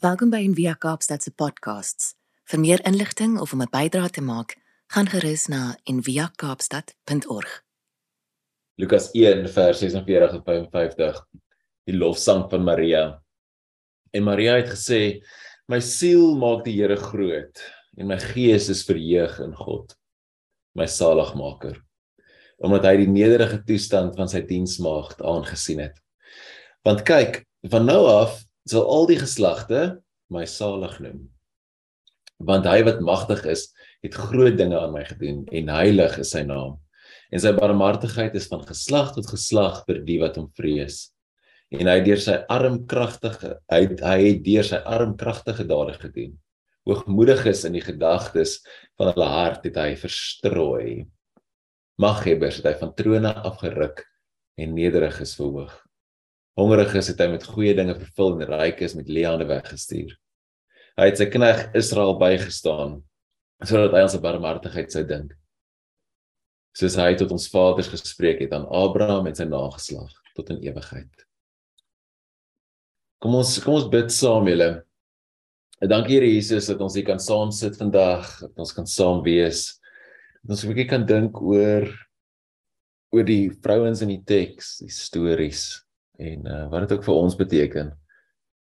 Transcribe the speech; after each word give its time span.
Welkom 0.00 0.30
by 0.32 0.38
Envia 0.40 0.72
Kaapstad 0.80 1.20
se 1.20 1.28
podcasts. 1.36 2.14
Vir 2.48 2.60
meer 2.62 2.80
inligting 2.88 3.34
of 3.36 3.50
om 3.52 3.60
'n 3.60 3.68
bydrae 3.68 4.08
te 4.08 4.22
maak, 4.24 4.56
gaan 4.88 5.06
gerus 5.06 5.44
na 5.52 5.76
enviakaapstad.org. 5.84 7.50
Lukas 8.80 9.10
1 9.12 9.48
vers 9.48 9.78
46 9.78 10.30
tot 10.30 10.44
55. 10.44 11.20
Die 11.84 11.96
lofsang 11.96 12.48
van 12.50 12.64
Maria. 12.64 13.22
En 14.10 14.22
Maria 14.22 14.56
het 14.56 14.70
gesê: 14.72 15.20
"My 15.68 15.80
siel 15.80 16.34
maak 16.36 16.64
die 16.64 16.80
Here 16.80 16.96
groot 16.96 17.60
en 17.96 18.06
my 18.06 18.18
gees 18.18 18.68
is 18.68 18.84
verheug 18.84 19.38
in 19.38 19.54
God, 19.54 19.96
my 20.72 20.86
saligmaker, 20.86 21.84
omdat 22.56 22.84
hy 22.84 22.96
die 22.96 23.08
nederige 23.08 23.62
toestand 23.64 24.16
van 24.16 24.28
sy 24.28 24.40
diensmaagd 24.40 25.20
aangesien 25.20 25.78
het. 25.78 26.00
Want 26.84 27.02
kyk, 27.02 27.44
van 27.68 27.84
nou 27.84 28.06
af 28.06 28.49
sal 28.68 28.86
al 28.88 29.08
die 29.08 29.18
geslagte 29.20 30.00
my 30.30 30.44
salig 30.48 30.96
noem. 31.02 31.22
Want 32.40 32.68
hy 32.68 32.80
wat 32.86 33.02
magtig 33.04 33.44
is, 33.52 33.68
het 34.04 34.16
groot 34.16 34.56
dinge 34.56 34.78
aan 34.78 34.94
my 34.94 35.04
gedoen 35.04 35.42
en 35.52 35.72
heilig 35.74 36.16
is 36.22 36.32
sy 36.32 36.42
naam. 36.46 36.78
En 37.30 37.42
sy 37.42 37.52
barmhartigheid 37.56 38.34
is 38.38 38.48
van 38.50 38.62
geslag 38.66 39.12
tot 39.14 39.28
geslag 39.30 39.82
vir 39.86 40.00
die 40.06 40.18
wat 40.22 40.38
hom 40.40 40.48
vrees. 40.56 41.10
En 41.70 41.86
hy 41.86 41.98
deur 42.02 42.22
sy 42.22 42.38
arm 42.50 42.80
kragtige 42.90 43.58
hy 43.70 43.82
hy 44.00 44.16
het 44.24 44.40
deur 44.46 44.66
sy 44.66 44.80
arm 44.88 45.14
kragtige 45.20 45.66
dade 45.68 45.94
gedoen. 46.00 46.32
Hoogmoediges 46.88 47.66
in 47.68 47.76
die 47.76 47.84
gedagtes 47.84 48.58
van 48.98 49.12
hulle 49.12 49.28
hart 49.28 49.68
het 49.68 49.76
hy 49.78 49.92
verstrooi. 50.00 51.04
Maghebbers 52.00 52.62
het 52.62 52.72
hy 52.72 52.74
van 52.80 52.96
trone 52.96 53.34
afgeruk 53.44 54.02
en 54.60 54.74
nederiges 54.74 55.36
verhoog 55.36 55.76
hongerig 56.58 56.94
is, 56.98 57.10
het 57.12 57.20
hy 57.22 57.28
met 57.32 57.46
goeie 57.46 57.74
dinge 57.76 57.94
vervul 57.98 58.34
en 58.38 58.50
ryk 58.50 58.82
is 58.86 58.96
met 58.98 59.08
leeande 59.08 59.46
weggestuur. 59.48 60.16
Hy 60.98 61.06
het 61.08 61.20
sy 61.20 61.28
knegg 61.30 61.70
Israel 61.78 62.16
bygestaan 62.20 62.98
sodat 63.60 63.92
hy 63.92 64.02
ons 64.06 64.16
barmhartigheid 64.24 64.92
sou 64.92 65.02
dink. 65.04 65.34
Soos 66.76 66.96
hy 66.96 67.12
tot 67.20 67.32
ons 67.34 67.48
vaders 67.52 67.90
gespreek 67.92 68.40
het 68.40 68.54
aan 68.56 68.64
Abraham 68.72 69.28
en 69.28 69.36
sy 69.36 69.44
nageslag 69.48 70.12
tot 70.36 70.52
in 70.54 70.62
ewigheid. 70.64 71.26
Kom 73.20 73.36
ons 73.36 73.58
kom 73.60 73.76
ons 73.76 73.90
bid 73.92 74.08
saam 74.14 74.48
julle. 74.48 74.70
Dankie 75.80 76.16
Here 76.16 76.28
Jesus 76.28 76.70
dat 76.70 76.80
ons 76.80 76.96
hier 76.96 77.04
kan 77.04 77.20
saam 77.20 77.52
sit 77.52 77.76
vandag, 77.80 78.28
dat 78.40 78.64
ons 78.64 78.72
kan 78.76 78.88
saam 78.88 79.20
wees. 79.24 79.76
Dat 80.40 80.56
ons 80.56 80.64
'n 80.64 80.72
bietjie 80.72 80.88
kan 80.88 81.04
dink 81.04 81.36
oor 81.40 81.84
oor 83.12 83.24
die 83.24 83.50
vrouens 83.50 84.00
in 84.00 84.08
die 84.08 84.24
teks, 84.24 84.78
die 84.80 84.88
stories 84.88 85.82
en 86.20 86.46
uh, 86.46 86.66
wat 86.72 86.84
dit 86.84 86.96
ook 86.96 87.06
vir 87.06 87.18
ons 87.22 87.36
beteken 87.38 87.92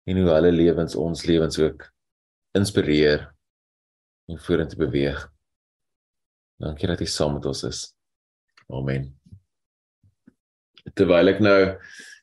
en 0.09 0.19
hoe 0.19 0.29
hulle 0.31 0.51
lewens 0.55 0.95
ons 0.99 1.25
lewens 1.27 1.59
ook 1.59 1.85
inspireer 2.57 3.27
en 4.31 4.39
vorentoe 4.39 4.79
beweeg. 4.79 5.19
Dankie 6.61 6.89
dat 6.89 7.01
jy 7.01 7.09
saam 7.09 7.35
met 7.37 7.47
ons 7.49 7.63
is. 7.67 7.81
Amen. 8.71 9.09
Terwyl 10.97 11.33
ek 11.33 11.41
nou 11.43 11.59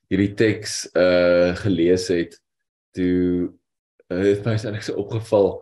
hierdie 0.08 0.32
teks 0.38 0.84
uh 0.96 1.54
gelees 1.62 2.08
het, 2.12 2.36
toe 2.96 3.48
uh, 4.08 4.22
het 4.24 4.46
my 4.46 4.56
net 4.72 4.86
so 4.86 4.96
opgeval 5.00 5.58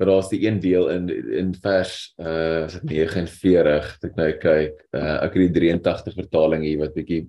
dat 0.00 0.08
daar's 0.08 0.30
die 0.32 0.42
een 0.46 0.60
deel 0.60 0.88
in 0.92 1.08
in 1.42 1.52
vers 1.60 2.12
uh 2.20 2.66
is 2.66 2.78
dit 2.78 2.92
49 2.92 3.90
ek 4.08 4.16
nou 4.20 4.30
kyk 4.42 4.84
uh 4.96 5.16
ek 5.26 5.36
het 5.36 5.42
die 5.46 5.54
83 5.60 6.16
vertaling 6.22 6.64
hier 6.64 6.80
wat 6.84 6.96
bietjie 6.96 7.24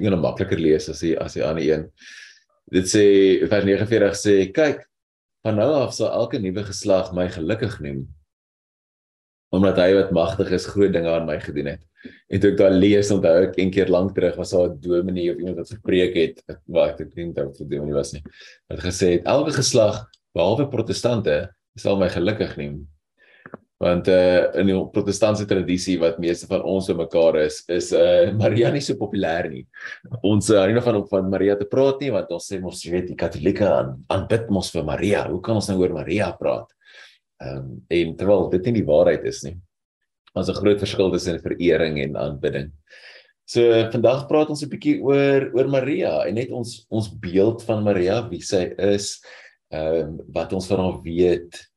kan 0.00 0.20
makliker 0.20 0.58
lees 0.58 0.88
as 0.88 1.02
die 1.04 1.14
as 1.20 1.36
die 1.36 1.44
ander 1.44 1.64
een. 1.64 1.86
Dit 2.72 2.88
sê 2.88 3.04
vers 3.50 3.66
49 3.68 4.16
sê 4.16 4.34
kyk 4.54 4.86
van 5.44 5.58
nou 5.58 5.68
af 5.82 5.94
sal 5.94 6.12
elke 6.14 6.40
nuwe 6.40 6.64
geslag 6.64 7.12
my 7.16 7.28
gelukkig 7.28 7.80
noem 7.84 8.04
omdat 9.52 9.76
hy 9.82 9.90
wat 9.98 10.14
magtig 10.16 10.48
is 10.56 10.64
groot 10.64 10.94
dinge 10.94 11.10
aan 11.12 11.26
my 11.28 11.34
gedoen 11.42 11.74
het. 11.74 11.82
En 12.32 12.40
toe 12.40 12.54
ek 12.54 12.56
daai 12.56 12.72
lees 12.72 13.10
onthou 13.12 13.34
ek 13.44 13.58
een 13.60 13.72
keer 13.74 13.90
lank 13.92 14.14
terug 14.16 14.38
was 14.40 14.54
daar 14.56 14.70
'n 14.70 14.80
dominee 14.80 15.28
of 15.28 15.38
iemand 15.38 15.58
wat 15.60 15.74
gepreek 15.76 16.14
het 16.16 16.40
wat 16.66 17.00
ek 17.00 17.12
dink 17.14 17.36
dit 17.36 17.58
vir 17.58 17.68
dominee 17.68 17.94
was 17.94 18.12
nie. 18.12 18.22
Wat 18.70 18.80
gesê 18.80 19.12
het 19.18 19.26
elke 19.28 19.52
geslag 19.52 20.08
behalwe 20.32 20.70
protestante 20.72 21.52
sal 21.76 21.98
my 22.00 22.08
gelukkig 22.08 22.56
neem 22.56 22.88
want 23.82 24.06
uh 24.08 24.52
in 24.60 24.68
die 24.70 24.76
protestantse 24.94 25.46
tradisie 25.50 25.96
wat 26.00 26.20
meeste 26.22 26.46
van 26.50 26.62
ons 26.62 26.86
so 26.86 26.94
mekaar 26.98 27.40
is 27.42 27.62
is 27.72 27.90
uh 27.96 28.30
Maria 28.42 28.70
nie 28.70 28.82
so 28.84 28.94
populêr 29.00 29.48
nie. 29.50 29.64
Ons 30.22 30.52
hou 30.54 30.60
uh, 30.60 30.68
nie 30.70 30.84
van 30.84 31.00
om 31.00 31.06
van 31.10 31.30
Maria 31.32 31.56
te 31.58 31.66
praat 31.70 32.04
nie 32.04 32.12
want 32.14 32.30
ons 32.34 32.46
sê 32.46 32.60
mos 32.62 32.84
jy 32.84 32.94
weet 32.94 33.10
die 33.10 33.18
katolieke 33.18 33.66
aan 33.66 33.96
aanbid 34.14 34.52
mos 34.54 34.70
vir 34.74 34.86
Maria. 34.86 35.24
Hoe 35.30 35.40
kan 35.42 35.58
ons 35.58 35.70
nou 35.72 35.80
oor 35.82 35.96
Maria 35.98 36.30
praat? 36.38 36.70
Ehm 37.42 37.58
um, 37.58 37.72
en 37.98 38.14
terwyl 38.20 38.48
dit 38.54 38.68
nie 38.68 38.78
die 38.78 38.86
waarheid 38.86 39.26
is 39.26 39.42
nie. 39.48 39.56
Ons 40.38 40.48
'n 40.48 40.60
groot 40.60 40.78
verskil 40.80 41.10
tussen 41.10 41.42
verering 41.42 41.98
en 42.06 42.16
aanbidding. 42.16 42.70
So 43.44 43.66
vandag 43.90 44.28
praat 44.30 44.50
ons 44.54 44.62
'n 44.62 44.70
bietjie 44.70 45.02
oor 45.02 45.50
oor 45.58 45.68
Maria 45.68 46.22
en 46.28 46.34
net 46.38 46.54
ons 46.54 46.86
ons 46.88 47.10
beeld 47.10 47.66
van 47.66 47.82
Maria, 47.82 48.22
wie 48.30 48.40
sy 48.40 48.70
is, 48.78 49.18
ehm 49.74 50.06
um, 50.06 50.20
wat 50.30 50.52
ons 50.52 50.70
van 50.70 50.78
haar 50.78 51.02
weet 51.02 51.71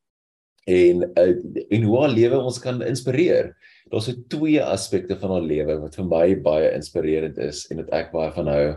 en 0.65 1.05
uh, 1.05 1.33
en 1.69 1.83
hoe 1.85 1.97
haar 2.01 2.13
lewe 2.13 2.41
ons 2.41 2.59
kan 2.59 2.81
inspireer. 2.85 3.53
Daar's 3.91 4.09
so 4.09 4.25
twee 4.33 4.61
aspekte 4.63 5.17
van 5.21 5.35
haar 5.35 5.45
lewe 5.45 5.77
wat 5.83 5.97
vir 5.99 6.07
my 6.09 6.27
baie 6.41 6.71
inspirerend 6.73 7.37
is 7.37 7.65
en 7.69 7.83
wat 7.83 7.91
ek 7.93 8.11
baie 8.13 8.31
van 8.33 8.49
hou. 8.49 8.67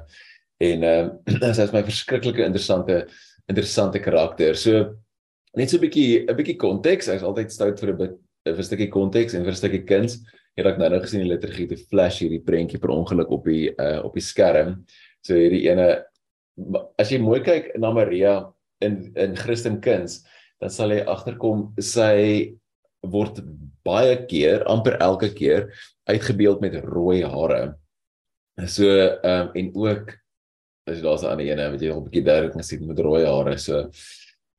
En 0.69 0.85
ehm 0.85 1.11
uh, 1.33 1.53
sy 1.57 1.65
is 1.65 1.75
my 1.75 1.85
verskriklike 1.87 2.45
interessante 2.45 3.07
interessante 3.49 4.03
karakter. 4.05 4.57
So 4.57 4.85
net 5.57 5.71
so 5.71 5.79
'n 5.79 5.87
bietjie 5.87 6.25
'n 6.29 6.37
bietjie 6.37 6.59
konteks. 6.61 7.09
Hy's 7.09 7.25
altyd 7.25 7.53
stout 7.53 7.81
vir 7.81 7.93
'n 7.95 7.99
bit 8.03 8.19
'n 8.53 8.63
stukkie 8.63 8.93
konteks 8.93 9.35
en 9.35 9.45
vir 9.45 9.53
'n 9.53 9.63
stukkie 9.63 9.85
kuns. 9.89 10.21
Het 10.59 10.67
ek 10.67 10.79
nou 10.79 10.89
nou 10.91 11.01
gesien 11.01 11.23
die 11.23 11.31
liturgie 11.31 11.69
te 11.69 11.77
flash 11.77 12.21
hierdie 12.21 12.45
prentjie 12.45 12.81
per 12.81 12.91
ongeluk 12.91 13.31
op 13.31 13.45
die 13.45 13.71
uh 13.79 14.05
op 14.05 14.15
die 14.15 14.25
skerm. 14.25 14.85
So 15.23 15.35
hierdie 15.35 15.69
ene 15.71 16.05
as 16.99 17.13
jy 17.13 17.19
mooi 17.23 17.41
kyk 17.41 17.79
na 17.79 17.93
Maria 17.95 18.53
in 18.83 19.13
in 19.17 19.37
Christen 19.37 19.81
kuns, 19.81 20.25
dan 20.61 20.71
sal 20.71 20.93
jy 20.95 21.03
agterkom 21.07 21.69
sy 21.81 22.55
word 23.07 23.43
baie 23.87 24.17
keer, 24.29 24.65
amper 24.69 24.99
elke 25.03 25.31
keer 25.35 25.69
uitgebeeld 26.11 26.61
met 26.65 26.79
rooi 26.85 27.23
hare. 27.25 27.77
So 28.67 28.89
ehm 28.91 29.49
um, 29.49 29.53
en 29.55 29.71
ook 29.75 30.17
as 30.89 31.03
daar's 31.03 31.23
'n 31.23 31.31
ander 31.31 31.47
ene 31.47 31.71
wat 31.71 31.81
jy 31.81 31.91
al 31.91 32.01
'n 32.01 32.09
bietjie 32.09 32.25
duidelik 32.25 32.53
kan 32.53 32.63
sien 32.63 32.87
met 32.87 32.99
rooi 32.99 33.25
hare. 33.25 33.59
So 33.59 33.91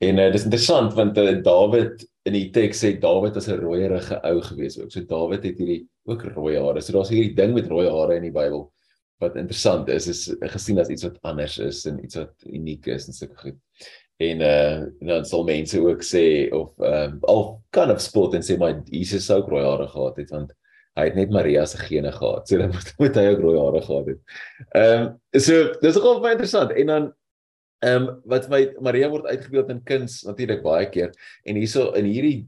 en 0.02 0.20
uh, 0.20 0.32
dis 0.32 0.46
interessant 0.46 0.94
want 0.94 1.18
uh, 1.18 1.42
Dawid 1.44 2.06
in 2.26 2.34
die 2.34 2.50
teks 2.52 2.84
sê 2.84 3.00
Dawid 3.00 3.36
was 3.36 3.50
'n 3.50 3.60
rooierige 3.60 4.22
ou 4.24 4.42
gewees 4.42 4.80
ook. 4.80 4.92
So 4.92 5.02
Dawid 5.02 5.44
het 5.44 5.58
hierdie 5.58 5.88
ook 6.06 6.24
rooi 6.24 6.56
hare. 6.58 6.82
So 6.82 6.94
daar's 6.94 7.10
hierdie 7.10 7.36
ding 7.36 7.54
met 7.54 7.68
rooi 7.68 7.90
hare 7.90 8.16
in 8.16 8.24
die 8.24 8.32
Bybel 8.32 8.72
wat 9.20 9.36
interessant 9.36 9.90
is 9.90 10.08
is 10.08 10.30
gesien 10.40 10.80
as 10.80 10.90
iets 10.90 11.04
wat 11.04 11.18
anders 11.22 11.58
is 11.60 11.86
en 11.86 12.04
iets 12.04 12.16
wat 12.16 12.34
uniek 12.46 12.88
is 12.88 13.08
en 13.08 13.14
sulke 13.14 13.36
goed 13.36 13.58
en 14.20 14.42
uh 14.44 14.80
dan 15.08 15.26
sal 15.26 15.46
mense 15.48 15.80
ook 15.80 16.02
sê 16.04 16.50
of 16.52 16.74
ehm 16.80 17.20
uh, 17.20 17.30
al 17.32 17.44
kan 17.72 17.92
of 17.92 18.02
spot 18.04 18.34
en 18.36 18.44
sê 18.44 18.58
maar 18.60 18.82
Jesus 18.86 19.26
sou 19.26 19.40
rooi 19.46 19.64
hare 19.64 19.88
gehad 19.88 20.18
het 20.20 20.34
want 20.36 20.52
hy 21.00 21.06
het 21.08 21.16
net 21.16 21.32
Maria 21.32 21.64
se 21.66 21.78
gene 21.80 22.12
gehad. 22.12 22.48
So 22.48 22.58
dan 22.62 22.74
moet, 22.74 22.94
moet 22.98 23.16
hy 23.16 23.26
ook 23.32 23.44
rooi 23.46 23.58
hare 23.60 23.82
gehad 23.86 24.12
het. 24.12 24.22
Ehm 24.76 25.08
um, 25.08 25.40
so 25.40 25.72
dis 25.82 25.96
nogal 25.96 26.22
baie 26.24 26.36
interessant 26.36 26.76
en 26.76 26.94
dan 26.94 27.10
ehm 27.80 28.08
um, 28.10 28.22
wat 28.28 28.50
my 28.52 28.66
Maria 28.84 29.10
word 29.10 29.30
uitgebeeld 29.32 29.72
in 29.72 29.84
kuns 29.84 30.22
natuurlik 30.28 30.64
baie 30.66 30.90
keer 30.92 31.14
en 31.48 31.56
hierso 31.56 31.92
in 31.96 32.10
hierdie 32.10 32.40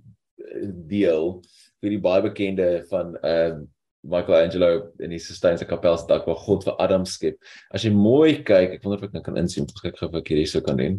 eh, 0.43 0.67
deel 0.91 1.37
vir 1.81 1.95
die 1.95 2.01
baie 2.03 2.25
bekende 2.27 2.73
van 2.91 3.15
ehm 3.21 3.61
um, 3.61 3.69
Michelangelo 4.01 4.89
in 4.97 5.11
die 5.13 5.19
Sistine 5.21 5.61
Kapel 5.69 5.97
se 5.97 6.07
dak 6.09 6.25
waar 6.25 6.39
God 6.41 6.63
vir 6.65 6.73
Adam 6.81 7.03
skep. 7.05 7.35
As 7.69 7.83
jy 7.85 7.91
mooi 7.93 8.41
kyk, 8.41 8.73
ek 8.73 8.81
wonder 8.83 8.97
of 8.97 9.03
ek 9.05 9.13
nou 9.13 9.21
kan 9.21 9.37
insien, 9.37 9.67
ek 9.69 9.83
kyk 9.83 9.99
gou 9.99 10.07
of 10.09 10.15
ek 10.17 10.31
hierdie 10.33 10.49
sou 10.49 10.63
kan 10.65 10.79
doen. 10.79 10.95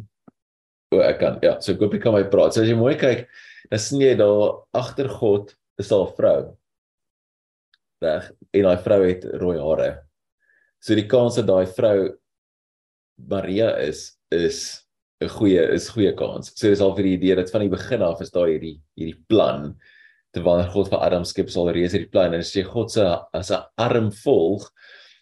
Ek 1.12 1.20
kan. 1.20 1.38
Ja, 1.44 1.59
so 1.60 1.74
ek 1.74 1.82
hoop 1.84 1.97
jy 1.97 2.03
kan 2.03 2.16
my 2.16 2.24
praat. 2.32 2.54
So 2.54 2.64
as 2.64 2.70
jy 2.70 2.76
mooi 2.78 2.94
kyk, 3.00 3.26
dan 3.70 3.82
sien 3.82 4.03
jy 4.03 4.14
daar 4.20 4.62
agter 4.76 5.10
God 5.12 5.54
is 5.80 5.88
daar 5.92 6.06
'n 6.09 6.16
vrou. 6.16 6.41
Reg. 8.03 8.32
En 8.53 8.62
daai 8.68 8.82
vrou 8.84 9.00
het 9.06 9.24
rooi 9.41 9.59
hare. 9.59 9.91
So 10.80 10.94
die 10.94 11.09
kans 11.09 11.36
dat 11.36 11.47
daai 11.47 11.66
vrou 11.66 12.18
Maria 13.18 13.76
is 13.78 14.18
is 14.30 14.82
'n 15.22 15.28
goeie 15.28 15.62
is 15.74 15.88
goeie 15.88 16.12
kans. 16.16 16.53
So 16.56 16.68
dis 16.68 16.80
al 16.80 16.94
vir 16.97 17.04
die 17.04 17.16
idee 17.18 17.36
dat 17.36 17.50
van 17.50 17.62
die 17.62 17.76
begin 17.76 18.03
af 18.03 18.20
is 18.20 18.30
daar 18.30 18.48
hierdie 18.48 18.80
hierdie 18.98 19.20
plan 19.28 19.76
terwyl 20.34 20.64
God 20.72 20.88
vir 20.88 21.04
Adam 21.04 21.24
skep 21.24 21.50
sal 21.50 21.70
reeds 21.70 21.94
hierdie 21.94 22.10
plan 22.10 22.32
en 22.32 22.41
as 22.41 22.54
jy 22.56 22.64
God 22.64 22.91
se 22.91 23.04
as 23.34 23.50
'n 23.50 23.62
arm 23.78 24.10
volg, 24.10 24.70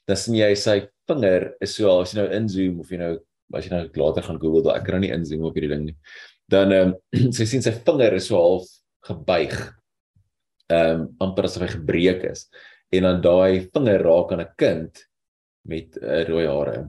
dan 0.06 0.16
sien 0.16 0.34
jy 0.34 0.54
sy 0.54 0.88
vinger 1.08 1.54
is 1.60 1.74
so 1.76 2.00
as 2.00 2.14
jy 2.14 2.20
nou 2.20 2.30
inzoom 2.30 2.80
of 2.80 2.90
jy 2.90 2.98
nou 2.98 3.18
as 3.54 3.66
jy 3.66 3.72
nou 3.72 3.82
later 4.02 4.26
gaan 4.26 4.40
Google, 4.40 4.64
dan 4.66 4.78
ek 4.78 4.86
kan 4.86 4.98
nou 4.98 5.04
nie 5.06 5.14
insien 5.14 5.44
op 5.44 5.56
hierdie 5.56 5.72
ding 5.74 5.86
nie. 5.90 5.96
Dan 6.50 6.74
ehm 6.74 6.94
um, 6.94 7.30
sy 7.36 7.46
sien 7.48 7.64
sy 7.64 7.74
vinger 7.86 8.16
is 8.18 8.30
so 8.30 8.38
half 8.38 8.68
gebuig. 9.08 9.56
Ehm 10.70 11.06
um, 11.06 11.06
amper 11.26 11.48
asof 11.48 11.66
hy 11.66 11.72
gebreek 11.74 12.24
is. 12.30 12.46
En 12.94 13.06
dan 13.06 13.22
daai 13.22 13.68
vinger 13.74 14.06
raak 14.06 14.32
aan 14.34 14.44
'n 14.46 14.54
kind 14.58 15.04
met 15.68 15.98
uh, 16.02 16.24
rooi 16.28 16.46
hare. 16.48 16.88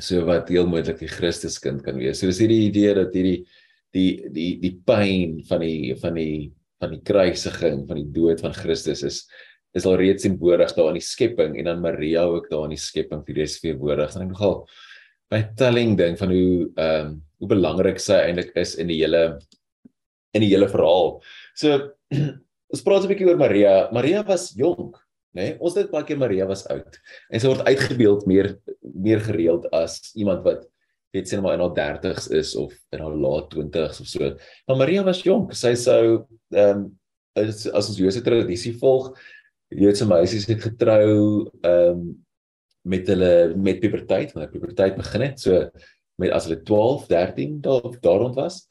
so 0.00 0.24
wat 0.24 0.48
heel 0.48 0.68
moontlik 0.68 1.00
die 1.02 1.10
Christuskind 1.10 1.82
kan 1.84 1.98
wees. 2.00 2.20
So 2.20 2.30
dis 2.30 2.40
hierdie 2.40 2.68
idee 2.70 2.94
dat 2.96 3.14
hierdie 3.14 3.44
die 3.94 4.30
die 4.32 4.52
die 4.62 4.74
pyn 4.86 5.40
van 5.48 5.60
die 5.64 5.94
van 6.00 6.16
die 6.16 6.50
van 6.80 6.94
die 6.94 7.02
kruisiging, 7.04 7.84
van 7.88 7.98
die 8.00 8.08
dood 8.14 8.40
van 8.40 8.54
Christus 8.56 9.04
is 9.04 9.24
is 9.76 9.86
al 9.86 9.98
reeds 10.00 10.24
simbolies 10.26 10.72
daar 10.74 10.88
in 10.90 10.98
die 10.98 11.06
skepping 11.06 11.54
en 11.60 11.68
dan 11.68 11.82
Maria 11.82 12.24
ook 12.26 12.48
daar 12.50 12.64
in 12.66 12.74
die 12.74 12.80
skepping 12.80 13.20
vir 13.26 13.36
dis 13.42 13.58
vier 13.62 13.76
woorde. 13.78 14.08
Dan 14.10 14.24
ek 14.24 14.32
nogal 14.32 14.56
by 15.30 15.42
telling 15.56 15.96
ding 15.98 16.18
van 16.18 16.32
hoe 16.34 16.70
ehm 16.76 17.06
um, 17.06 17.18
hoe 17.40 17.48
belangrik 17.48 17.96
sy 18.02 18.18
eintlik 18.20 18.50
is 18.60 18.74
in 18.76 18.90
die 18.90 18.98
hele 19.00 19.38
in 20.36 20.42
die 20.44 20.50
hele 20.50 20.68
verhaal. 20.68 21.14
So 21.56 21.78
ons 22.72 22.82
praat 22.84 23.06
'n 23.06 23.12
bietjie 23.12 23.30
oor 23.30 23.40
Maria. 23.40 23.88
Maria 23.96 24.20
was 24.26 24.50
jonk, 24.52 24.98
né? 25.32 25.42
Nee? 25.42 25.56
Ons 25.58 25.78
dink 25.78 25.90
baie 25.94 26.04
keer 26.04 26.20
Maria 26.20 26.46
was 26.46 26.66
oud. 26.68 27.00
En 27.30 27.40
sy 27.40 27.48
word 27.48 27.64
uitgebeeld 27.64 28.26
meer 28.28 28.52
meer 28.82 29.24
gereeld 29.24 29.66
as 29.72 30.12
iemand 30.14 30.44
wat 30.44 30.66
weet 31.14 31.28
sien 31.28 31.42
maar 31.42 31.56
in 31.56 31.64
haar 31.64 31.98
30's 31.98 32.28
is 32.28 32.54
of 32.54 32.74
in 32.94 33.00
haar 33.02 33.16
laat 33.16 33.50
20's 33.54 34.00
of 34.00 34.06
so. 34.06 34.32
Maar 34.66 34.76
Maria 34.84 35.02
was 35.06 35.24
jonk. 35.24 35.54
Sy 35.56 35.74
sou 35.74 36.26
ehm 36.54 36.84
um, 36.84 36.88
as, 37.38 37.66
as 37.66 37.88
ons 37.88 37.98
Joodse 37.98 38.22
tradisie 38.26 38.74
volg, 38.78 39.14
Joodse 39.70 40.06
meisies 40.06 40.48
het 40.50 40.62
getrou 40.66 41.48
ehm 41.62 41.96
um, 41.96 42.10
met 42.82 43.08
hulle 43.08 43.54
met 43.56 43.80
puberteit, 43.80 44.32
wanneer 44.32 44.52
puberteit 44.52 44.96
begin 44.96 45.24
het, 45.26 45.40
so 45.40 45.68
met 46.20 46.32
as 46.36 46.46
hulle 46.48 46.60
12, 46.62 47.06
13 47.10 47.60
daar 47.64 47.88
daaroond 48.00 48.34
was. 48.38 48.64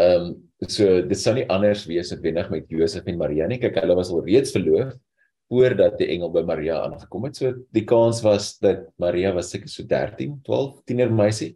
Ehm 0.00 0.28
um, 0.28 0.34
so 0.68 1.02
dit 1.04 1.18
sou 1.20 1.34
nie 1.36 1.44
anders 1.52 1.84
wees 1.88 2.12
as 2.12 2.20
wenig 2.24 2.48
met 2.52 2.70
Josef 2.72 3.04
en 3.08 3.18
Maria 3.20 3.46
nie. 3.48 3.58
Kyk, 3.60 3.76
hulle 3.80 3.96
was 3.96 4.10
al 4.12 4.24
reeds 4.24 4.52
verloof 4.56 4.94
voordat 5.52 5.94
die 6.00 6.08
engel 6.10 6.32
by 6.34 6.42
Maria 6.42 6.80
aangekom 6.82 7.28
het. 7.28 7.36
So 7.38 7.52
die 7.72 7.84
kans 7.86 8.22
was 8.24 8.56
dat 8.58 8.86
Maria 9.00 9.32
was 9.36 9.52
seker 9.52 9.70
so 9.70 9.86
13, 9.86 10.40
12, 10.44 10.82
tiener 10.88 11.12
meisie. 11.12 11.54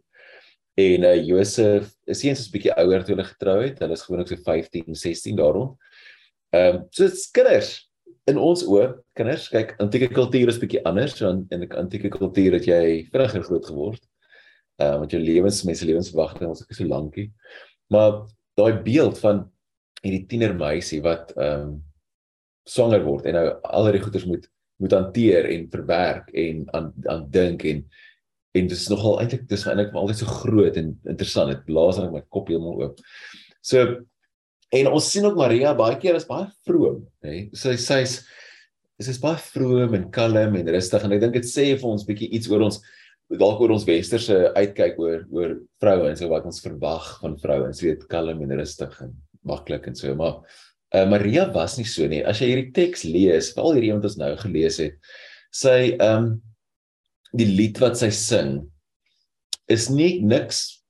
En 0.79 1.05
uh 1.09 1.15
Josef 1.19 1.91
is 2.07 2.23
eens 2.23 2.47
'n 2.47 2.51
bietjie 2.53 2.73
ouer 2.77 3.03
toe 3.03 3.15
hulle 3.15 3.27
getrou 3.27 3.57
het. 3.61 3.79
Hulle 3.79 3.93
is 3.93 4.05
gewoonlik 4.07 4.31
so 4.31 4.37
15, 4.45 4.95
16 4.95 5.35
daaroond. 5.35 5.77
Ehm 6.53 6.75
um, 6.75 6.85
so 6.89 7.09
kinders 7.33 7.90
in 8.31 8.39
ons 8.41 8.63
oë, 8.67 8.87
kinders, 9.17 9.47
kyk, 9.51 9.75
antieke 9.83 10.09
kultuur 10.13 10.51
is 10.51 10.59
bietjie 10.61 10.81
anders 10.87 11.17
dan 11.19 11.45
in 11.51 11.63
'n 11.65 11.77
antieke 11.83 12.09
kultuur 12.09 12.57
het 12.57 12.67
jy 12.67 13.07
vinniger 13.11 13.43
groot 13.43 13.65
geword. 13.65 14.03
Ehm 14.79 14.93
uh, 14.93 14.97
want 14.99 15.11
jou 15.11 15.21
lewens, 15.21 15.63
mense 15.63 15.85
lewensverwagting 15.85 16.47
was 16.49 16.63
ook 16.63 16.73
so 16.73 16.85
lankie. 16.85 17.31
Maar 17.91 18.25
daai 18.55 18.81
beeld 18.83 19.19
van 19.19 19.49
hierdie 20.01 20.25
tiener 20.27 20.55
meisie 20.55 21.01
wat 21.01 21.33
ehm 21.37 21.61
um, 21.61 21.83
swanger 22.63 23.03
word 23.03 23.25
en 23.25 23.33
nou 23.33 23.47
al 23.63 23.87
hierdie 23.89 24.03
goeders 24.03 24.25
moet 24.25 24.47
moet 24.81 24.93
hanteer 24.93 25.45
en 25.49 25.67
verwerk 25.69 26.29
en 26.33 26.63
aan 26.73 26.93
aan 27.09 27.27
dink 27.29 27.63
en 27.63 27.83
en 28.51 28.67
dit 28.67 28.77
is 28.77 28.89
nogal 28.89 29.19
eintlik 29.21 29.47
dis 29.49 29.65
eintlik 29.65 29.93
altyd 29.95 30.17
so 30.17 30.25
groot 30.41 30.77
en 30.77 30.99
interessant. 31.07 31.49
Dit 31.53 31.65
blaas 31.65 31.97
net 31.97 32.11
my 32.11 32.23
kop 32.29 32.49
heeltemal 32.51 32.81
oop. 32.83 32.99
So 33.61 34.01
En 34.71 34.87
ons 34.87 35.07
sien 35.11 35.25
ook 35.27 35.35
Maria 35.39 35.73
baie 35.75 35.97
keer 35.99 36.15
is 36.15 36.27
baie 36.27 36.47
vroom, 36.67 37.01
hè. 37.25 37.49
Sy 37.57 37.75
sy's 37.81 38.21
sy's 39.01 39.17
baie 39.21 39.39
vroom 39.41 39.95
en 39.97 40.09
kalm 40.13 40.55
en 40.59 40.67
rustig 40.75 41.03
en 41.03 41.15
ek 41.15 41.23
dink 41.23 41.37
dit 41.39 41.47
sê 41.49 41.71
vir 41.73 41.87
ons 41.89 42.03
bietjie 42.05 42.29
iets 42.37 42.49
oor 42.51 42.67
ons 42.67 42.77
dalk 43.41 43.63
oor 43.63 43.73
ons 43.73 43.87
westerse 43.87 44.35
uitkyk 44.53 44.99
oor 45.01 45.23
oor 45.33 45.55
vroue 45.81 46.11
en 46.11 46.19
so 46.19 46.29
wat 46.29 46.45
ons 46.45 46.61
verwag 46.61 47.07
van 47.23 47.37
vrouens, 47.41 47.81
weet 47.81 48.05
kalm 48.11 48.43
en 48.45 48.53
rustig 48.59 48.93
en 49.01 49.15
maklik 49.47 49.87
en 49.89 49.97
so, 49.97 50.13
maar 50.15 50.37
uh, 50.93 51.05
Maria 51.09 51.47
was 51.55 51.79
nie 51.79 51.87
so 51.89 52.05
nie. 52.07 52.21
As 52.21 52.43
jy 52.43 52.51
hierdie 52.51 52.75
teks 52.75 53.07
lees, 53.07 53.51
veral 53.55 53.73
hierdie 53.77 53.93
wat 53.95 54.05
ons 54.11 54.19
nou 54.21 54.31
gelees 54.43 54.79
het, 54.83 55.11
sy 55.51 55.95
ehm 55.97 56.31
um, 56.31 56.31
die 57.31 57.47
lied 57.47 57.77
wat 57.79 57.95
sy 57.95 58.09
sing 58.11 58.57
is 59.71 59.85
nie 59.87 60.17
niks 60.19 60.81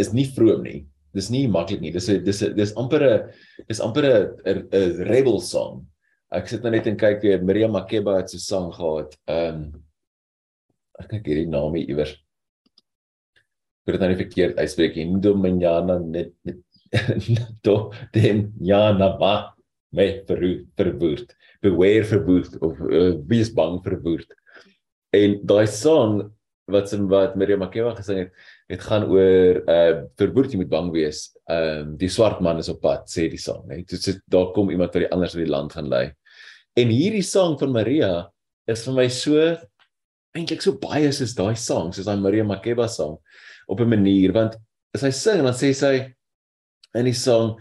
is 0.00 0.14
nie 0.16 0.24
vroom 0.32 0.64
nie 0.64 0.78
dis 1.14 1.30
nie 1.30 1.46
maklik 1.48 1.80
nie. 1.80 1.92
Dis 1.92 2.08
'n 2.08 2.24
dis 2.24 2.42
'n 2.42 2.56
dis 2.56 2.74
amper 2.76 3.02
'n 3.02 3.30
dis 3.68 3.80
amper 3.80 4.04
'n 4.04 4.68
'n 4.72 5.04
rebel 5.10 5.40
song. 5.40 5.86
Ek 6.32 6.48
sit 6.48 6.62
nou 6.62 6.70
net 6.70 6.86
en 6.86 6.96
kyk 6.96 7.22
weer 7.22 7.42
Miriam 7.42 7.72
Makeba 7.72 8.16
het 8.16 8.30
so 8.30 8.36
'n 8.36 8.40
sang 8.40 8.72
gehad. 8.72 9.16
Ehm 9.26 9.54
um, 9.54 9.82
ek 11.00 11.08
kyk 11.08 11.26
hierdie 11.26 11.48
naam 11.48 11.74
hier 11.74 11.88
iewers. 11.88 12.12
Ek 13.86 13.94
het 13.94 14.00
nou 14.00 14.10
nie 14.10 14.22
verkeerd 14.24 14.58
uitspreek 14.58 14.96
nie. 14.96 15.08
Ndo 15.10 15.34
Manjana 15.34 15.98
net 15.98 16.32
do 17.64 17.92
den 18.12 18.52
ja 18.60 18.92
na 18.92 19.16
ba 19.16 19.54
me 19.92 20.22
verru 20.26 20.66
verwoord. 20.76 21.34
Beware 21.62 22.04
verwoord 22.04 22.58
of 22.62 22.80
uh, 22.80 23.16
wees 23.26 23.50
bang 23.50 23.80
verwoord. 23.82 24.30
En 25.12 25.40
daai 25.46 25.66
song 25.66 26.30
wat 26.70 26.88
sin 26.88 27.08
wat 27.10 27.34
Miriam 27.34 27.58
Makeba 27.64 27.96
gesing 27.98 28.24
het, 28.24 28.32
dit 28.70 28.82
gaan 28.86 29.06
oor 29.10 29.60
uh 29.66 30.02
verboord 30.20 30.52
jy 30.54 30.60
moet 30.60 30.70
bang 30.70 30.90
wees. 30.94 31.24
Ehm 31.50 31.80
um, 31.80 31.96
die 31.98 32.10
swart 32.12 32.40
man 32.44 32.60
is 32.62 32.70
op 32.70 32.80
pad, 32.84 33.08
sê 33.10 33.26
die 33.30 33.40
sang, 33.40 33.64
hè. 33.70 33.82
Dit 33.82 34.04
sê 34.04 34.14
daar 34.30 34.52
kom 34.54 34.70
iemand 34.70 34.94
wat 34.94 35.02
die 35.04 35.10
anders 35.10 35.34
in 35.34 35.44
die 35.44 35.50
land 35.50 35.74
gaan 35.74 35.90
lei. 35.90 36.06
En 36.78 36.92
hierdie 36.94 37.26
sang 37.26 37.58
van 37.60 37.74
Maria 37.74 38.12
is 38.70 38.84
vir 38.86 38.96
my 38.96 39.08
so 39.10 39.42
eintlik 40.38 40.62
so 40.62 40.78
baie 40.78 41.10
soos 41.12 41.34
daai 41.34 41.56
sang, 41.58 41.90
soos 41.92 42.06
daai 42.06 42.22
Maria 42.22 42.46
Makeba 42.46 42.86
sang 42.88 43.18
op 43.66 43.80
'n 43.80 43.90
manier 43.90 44.32
want 44.32 44.56
as 44.94 45.02
hy 45.02 45.10
sing 45.10 45.42
dan 45.42 45.54
sê 45.54 45.74
sy 45.74 45.94
in 46.94 47.06
die 47.06 47.14
sang 47.14 47.56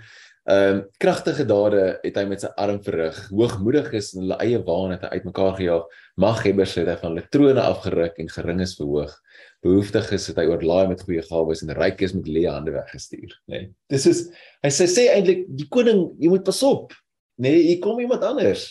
Ehm 0.49 0.75
um, 0.75 0.77
kragtige 0.97 1.43
dade 1.45 1.81
het 2.01 2.15
hy 2.17 2.23
met 2.25 2.41
sy 2.41 2.49
arm 2.57 2.79
verrig. 2.81 3.17
Hoogmoedig 3.29 3.91
is 3.99 4.07
in 4.15 4.23
hulle 4.23 4.37
eie 4.41 4.57
waan 4.65 4.95
het 4.95 5.03
hy 5.05 5.19
uitmekaar 5.19 5.51
gejaag. 5.59 5.99
Maghebbers 6.17 6.73
het 6.79 6.89
hy 6.89 6.95
van 6.97 7.11
hulle 7.11 7.29
trone 7.29 7.61
afgeruk 7.61 8.17
en 8.23 8.31
gering 8.33 8.63
is 8.65 8.73
verhoog. 8.79 9.13
Behoeftig 9.61 10.09
is 10.17 10.25
het 10.31 10.41
hy 10.41 10.47
oorlaai 10.49 10.89
met 10.89 11.05
goeie 11.05 11.21
gawes 11.27 11.61
en 11.61 11.75
ryk 11.77 12.01
is 12.07 12.17
met 12.17 12.31
leë 12.33 12.49
hande 12.55 12.73
weggestuur, 12.73 13.37
nê. 13.45 13.59
Nee. 13.59 13.69
Dis 13.93 14.09
is 14.09 14.25
hy 14.65 14.73
sê 14.73 14.89
sê 14.89 15.05
eintlik 15.13 15.45
die 15.61 15.69
koning, 15.69 16.07
jy 16.17 16.33
moet 16.33 16.47
pas 16.49 16.65
op. 16.65 16.97
Nê, 17.37 17.51
nee, 17.51 17.63
hier 17.69 17.81
kom 17.85 18.01
iemand 18.01 18.25
anders. 18.25 18.65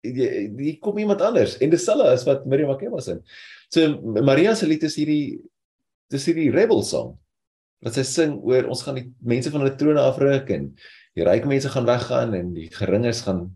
Hier 0.00 0.78
kom 0.80 1.04
iemand 1.04 1.20
anders 1.20 1.58
en 1.60 1.76
dis 1.76 1.88
hulle 1.92 2.14
is 2.16 2.24
wat 2.30 2.48
Maria 2.48 2.72
Makeba 2.72 3.04
sing. 3.04 3.20
So 3.68 3.92
Maria 4.24 4.56
se 4.56 4.70
lied 4.70 4.88
is 4.88 4.96
hierdie 4.96 5.36
dis 6.08 6.30
hierdie 6.32 6.48
rebel 6.54 6.80
song 6.80 7.18
wat 7.84 7.96
sy 7.96 8.04
sing 8.04 8.36
oor 8.44 8.68
ons 8.68 8.82
gaan 8.84 8.98
die 9.00 9.08
mense 9.24 9.52
van 9.52 9.64
hulle 9.64 9.76
trone 9.80 10.02
afruk 10.02 10.50
en 10.54 10.70
die 11.16 11.26
ryk 11.26 11.46
mense 11.48 11.70
gaan 11.72 11.88
weggaan 11.88 12.36
en 12.38 12.52
die 12.56 12.68
geringes 12.74 13.24
gaan 13.26 13.48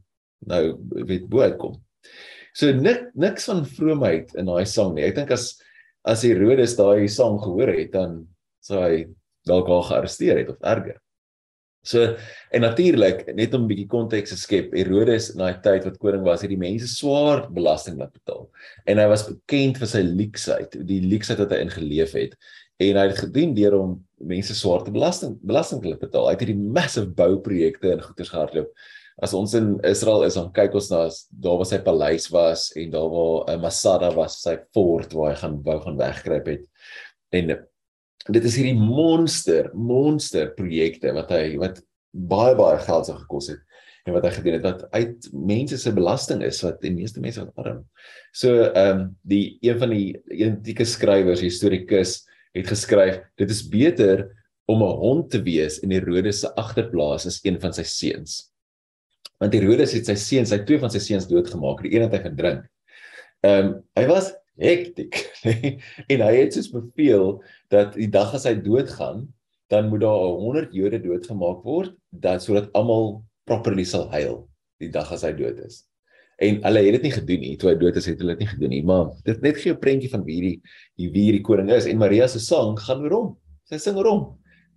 nou 0.48 0.62
weet 1.08 1.28
bo 1.30 1.44
uitkom. 1.44 1.78
So 2.54 2.72
nik 2.72 3.10
niks 3.18 3.48
van 3.50 3.64
vroomheid 3.66 4.34
in 4.38 4.48
daai 4.50 4.66
sang 4.68 4.94
nie. 4.94 5.06
Ek 5.06 5.16
dink 5.18 5.32
as 5.34 5.54
as 6.04 6.24
Herodes 6.26 6.76
daai 6.76 7.08
sang 7.08 7.38
gehoor 7.40 7.72
het 7.72 7.94
dan 7.94 8.22
sou 8.64 8.82
hy 8.82 9.06
dalk 9.48 9.70
al 9.72 9.86
gearresteer 9.88 10.40
het 10.42 10.52
of 10.52 10.60
erger. 10.60 10.98
So 11.84 12.14
en 12.54 12.64
natuurlik 12.64 13.26
net 13.36 13.54
om 13.54 13.64
'n 13.64 13.68
bietjie 13.68 13.88
konteks 13.88 14.30
te 14.30 14.36
skep, 14.36 14.72
Herodes 14.72 15.32
in 15.32 15.38
daai 15.38 15.60
tyd 15.60 15.84
wat 15.84 15.98
koning 15.98 16.24
was, 16.24 16.40
het 16.40 16.50
die 16.50 16.60
mense 16.60 16.88
swaar 16.88 17.50
belasting 17.52 17.98
laat 17.98 18.12
betaal. 18.12 18.48
En 18.86 18.98
hy 18.98 19.06
was 19.08 19.28
bekend 19.28 19.78
vir 19.78 19.86
sy 19.86 20.00
leksheid, 20.00 20.86
die 20.86 21.00
leksheid 21.00 21.38
wat 21.38 21.50
hy 21.52 21.60
ingeleef 21.60 22.12
het 22.12 22.36
en 22.80 22.96
hy 22.96 23.06
het 23.08 23.18
gedoen 23.18 23.54
deur 23.54 23.74
om 23.78 23.92
mense 24.22 24.54
swart 24.54 24.90
belasting 24.92 25.38
belasting 25.42 25.82
te 25.82 25.94
betaal. 26.00 26.28
Hy 26.28 26.36
het 26.36 26.44
hierdie 26.44 26.70
massive 26.76 27.10
bouprojekte 27.16 27.94
in 27.94 28.04
goeder 28.04 28.30
gehardloop. 28.30 28.70
As 29.22 29.34
ons 29.38 29.54
in 29.54 29.76
Israel 29.86 30.24
is, 30.26 30.34
dan 30.38 30.50
kyk 30.54 30.74
ons 30.74 30.90
na 30.90 31.04
daar 31.44 31.60
waar 31.60 31.68
sy 31.70 31.78
paleis 31.86 32.26
was 32.34 32.70
en 32.78 32.90
daar 32.90 33.10
waar 33.12 33.52
uh, 33.52 33.60
Masada 33.62 34.10
was, 34.14 34.40
sy 34.42 34.56
fort 34.74 35.14
waar 35.14 35.32
hy 35.32 35.38
gaan 35.42 35.60
bou 35.62 35.78
gaan 35.84 36.00
wegkruip 36.00 36.50
het. 36.50 36.64
En 37.34 37.54
dit 38.34 38.48
is 38.48 38.56
hierdie 38.58 38.78
monster 38.78 39.68
monster 39.76 40.50
projekte 40.56 41.12
wat 41.14 41.30
hy 41.34 41.58
wat 41.60 41.82
baie 42.14 42.54
baie 42.58 42.78
geld 42.86 43.08
sou 43.08 43.16
gekos 43.18 43.50
het 43.52 43.62
en 44.04 44.14
wat 44.16 44.26
hy 44.26 44.32
gedoen 44.36 44.56
het 44.58 44.66
wat 44.66 44.82
uit 44.92 45.28
mense 45.32 45.78
se 45.80 45.92
belasting 45.96 46.42
is 46.44 46.60
wat 46.64 46.80
die 46.84 46.92
meeste 46.92 47.22
mense 47.24 47.40
wat 47.44 47.64
arm. 47.64 47.82
So 48.36 48.66
ehm 48.66 49.00
um, 49.00 49.04
die 49.24 49.58
een 49.64 49.78
van 49.80 49.94
die 49.94 50.16
antieke 50.44 50.84
skrywers, 50.88 51.44
historikus 51.44 52.22
het 52.54 52.70
geskryf 52.70 53.20
dit 53.40 53.50
is 53.50 53.62
beter 53.68 54.28
om 54.70 54.82
'n 54.82 54.96
hond 54.96 55.30
te 55.30 55.42
wees 55.42 55.78
in 55.78 55.90
Herodes 55.90 56.40
se 56.40 56.54
agterplaas 56.54 57.26
as 57.26 57.40
een 57.44 57.60
van 57.60 57.72
sy 57.72 57.82
seuns. 57.82 58.52
Want 59.38 59.52
Herodes 59.52 59.92
het 59.92 60.06
sy 60.06 60.14
seuns, 60.14 60.50
hy 60.50 60.58
twee 60.64 60.78
van 60.78 60.90
sy 60.90 60.98
seuns 60.98 61.26
doodgemaak, 61.28 61.82
die 61.82 61.94
een 61.94 62.02
het 62.02 62.12
hy 62.12 62.22
verdrink. 62.22 62.64
Ehm 63.44 63.66
um, 63.66 63.74
hy 63.98 64.06
was 64.06 64.32
hektiek 64.56 65.18
en 66.12 66.20
hy 66.20 66.34
het 66.36 66.54
soos 66.54 66.70
beveel 66.70 67.42
dat 67.68 67.94
die 67.94 68.08
dag 68.08 68.34
as 68.34 68.44
hy 68.44 68.54
doodgaan, 68.54 69.26
dan 69.68 69.88
moet 69.88 70.00
daar 70.00 70.38
100 70.38 70.72
Jode 70.72 71.00
doodgemaak 71.02 71.64
word 71.64 71.94
dat 72.10 72.42
sodat 72.42 72.72
almal 72.72 73.24
properly 73.44 73.84
sal 73.84 74.08
huil 74.12 74.48
die 74.80 74.88
dag 74.88 75.10
as 75.12 75.24
hy 75.26 75.32
dood 75.32 75.58
is. 75.64 75.84
En 76.42 76.60
hulle 76.64 76.82
het 76.86 76.96
dit 76.98 77.02
nie 77.06 77.14
gedoen 77.14 77.40
nie. 77.40 77.56
Toe 77.60 77.70
hy 77.70 77.74
dood 77.78 77.98
is, 78.00 78.06
het 78.10 78.22
hulle 78.22 78.34
dit 78.34 78.44
nie 78.44 78.50
gedoen 78.50 78.72
nie. 78.74 78.82
Maar 78.86 79.12
dit 79.26 79.42
net 79.42 79.60
gee 79.62 79.72
'n 79.72 79.80
prentjie 79.80 80.10
van 80.10 80.24
wie 80.24 80.40
die 80.40 80.56
wie 80.96 81.26
hierdie 81.30 81.42
koning 81.42 81.70
is 81.70 81.86
en 81.86 81.98
Maria 81.98 82.26
se 82.28 82.38
sang 82.38 82.78
gaan 82.78 83.02
oor 83.02 83.14
hom. 83.14 83.36
Sy 83.64 83.78
sing 83.78 83.96
oor 83.96 84.08
hom. 84.10 84.24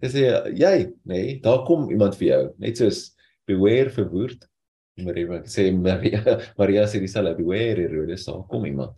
Sy 0.02 0.08
sê 0.14 0.54
jy, 0.54 0.94
nee, 1.06 1.40
daar 1.42 1.66
kom 1.66 1.90
iemand 1.90 2.16
vir 2.16 2.28
jou. 2.28 2.44
Net 2.60 2.78
soos 2.78 3.16
beware 3.48 3.90
for 3.90 4.10
woord. 4.10 4.48
Maria 4.98 5.42
sê 5.56 5.72
Maria 5.72 6.40
Maria 6.58 6.86
sê 6.86 7.00
dis 7.00 7.16
al 7.16 7.36
beware, 7.36 7.90
daar 7.90 8.48
kom 8.50 8.66
iemand. 8.66 8.96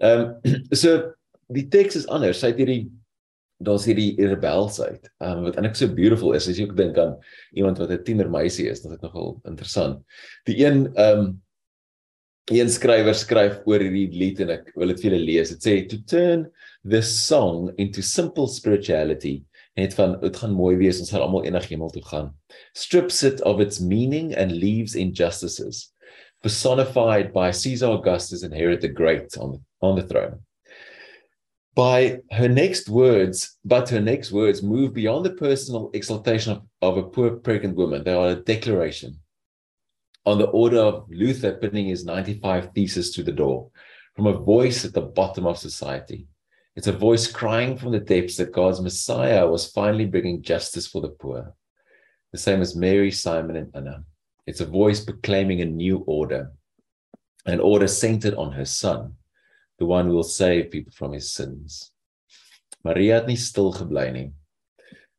Ehm 0.00 0.40
um, 0.44 0.64
so 0.82 1.12
die 1.48 1.68
teks 1.68 1.96
is 1.96 2.08
anders. 2.08 2.40
Sy 2.40 2.52
het 2.52 2.58
hierdie 2.58 2.90
daar's 3.64 3.86
hierdie 3.86 4.16
rebelsheid. 4.18 5.08
Ehm 5.20 5.38
um, 5.38 5.44
wat 5.44 5.56
eintlik 5.56 5.76
so 5.76 5.88
beautiful 5.88 6.34
is 6.34 6.48
as 6.48 6.58
jy 6.58 6.66
ook 6.68 6.76
dink 6.76 6.98
aan 6.98 7.16
iemand 7.52 7.78
wat 7.78 7.90
'n 7.90 8.04
tiener 8.04 8.30
meisie 8.30 8.68
is, 8.68 8.82
dit 8.82 8.92
is 8.92 9.00
nogal 9.02 9.40
interessant. 9.44 10.02
Die 10.44 10.58
een 10.64 10.88
ehm 10.94 11.18
um, 11.18 11.42
een 12.52 12.68
skrywer 12.68 13.16
skryf 13.16 13.62
oor 13.64 13.80
hierdie 13.80 14.10
lied 14.12 14.42
en 14.44 14.52
ek 14.58 14.70
wil 14.76 14.92
dit 14.92 15.00
vir 15.00 15.10
julle 15.10 15.24
lees. 15.24 15.52
Dit 15.54 15.64
sê 15.64 15.74
to 15.88 16.00
turn 16.04 16.46
this 16.84 17.08
song 17.24 17.70
into 17.78 18.02
simple 18.02 18.48
spirituality. 18.52 19.42
Net 19.80 19.96
van 19.96 20.18
dit 20.20 20.36
gaan 20.36 20.52
mooi 20.54 20.76
wees 20.78 21.00
ons 21.02 21.10
sal 21.10 21.24
almal 21.24 21.46
eendag 21.48 21.66
hemel 21.70 21.90
toe 21.90 22.04
gaan. 22.04 22.30
Strips 22.76 23.22
it 23.24 23.40
of 23.48 23.64
its 23.64 23.80
meaning 23.80 24.34
and 24.36 24.52
leaves 24.52 24.94
injustices 24.94 25.90
personified 26.44 27.32
by 27.32 27.50
Caesar 27.50 27.86
Augustus 27.86 28.42
and 28.42 28.52
Herod 28.52 28.82
the 28.82 28.88
Great 28.88 29.36
on 29.38 29.64
on 29.80 29.96
the 29.96 30.02
throne. 30.02 30.40
By 31.74 32.20
her 32.30 32.48
next 32.48 32.88
words, 32.88 33.56
but 33.64 33.88
her 33.88 34.00
next 34.00 34.30
words 34.30 34.62
move 34.62 34.92
beyond 34.92 35.24
the 35.24 35.32
personal 35.32 35.90
exaltation 35.94 36.52
of, 36.52 36.62
of 36.82 36.98
a 36.98 37.08
poor 37.08 37.30
pregnant 37.30 37.76
woman. 37.76 38.04
They 38.04 38.12
are 38.12 38.28
a 38.28 38.36
declaration 38.36 39.18
on 40.26 40.38
the 40.38 40.46
order 40.46 40.78
of 40.78 41.06
Luther 41.10 41.52
pinning 41.54 41.86
his 41.86 42.04
95 42.04 42.70
thesis 42.74 43.10
to 43.12 43.22
the 43.22 43.32
door 43.32 43.70
from 44.14 44.26
a 44.26 44.32
voice 44.32 44.84
at 44.84 44.94
the 44.94 45.00
bottom 45.00 45.46
of 45.46 45.58
society. 45.58 46.26
It's 46.76 46.86
a 46.86 46.92
voice 46.92 47.30
crying 47.30 47.76
from 47.76 47.92
the 47.92 48.00
depths 48.00 48.36
that 48.36 48.52
God's 48.52 48.80
Messiah 48.80 49.46
was 49.46 49.70
finally 49.70 50.06
bringing 50.06 50.42
justice 50.42 50.86
for 50.86 51.00
the 51.00 51.08
poor, 51.08 51.54
the 52.32 52.38
same 52.38 52.60
as 52.60 52.74
Mary, 52.74 53.10
Simon, 53.10 53.56
and 53.56 53.70
Anna. 53.74 54.04
It's 54.46 54.60
a 54.60 54.66
voice 54.66 55.00
proclaiming 55.04 55.60
a 55.60 55.66
new 55.66 55.98
order, 56.06 56.52
an 57.46 57.60
order 57.60 57.86
centered 57.86 58.34
on 58.34 58.52
her 58.52 58.64
son, 58.64 59.14
the 59.78 59.86
one 59.86 60.06
who 60.06 60.14
will 60.14 60.22
save 60.22 60.70
people 60.70 60.92
from 60.92 61.12
his 61.12 61.32
sins. 61.32 61.92
Maria 62.84 63.14
het 63.14 63.26
nie 63.26 63.36
stil 63.40 63.72
gebly 63.72 64.10
nie. 64.12 64.30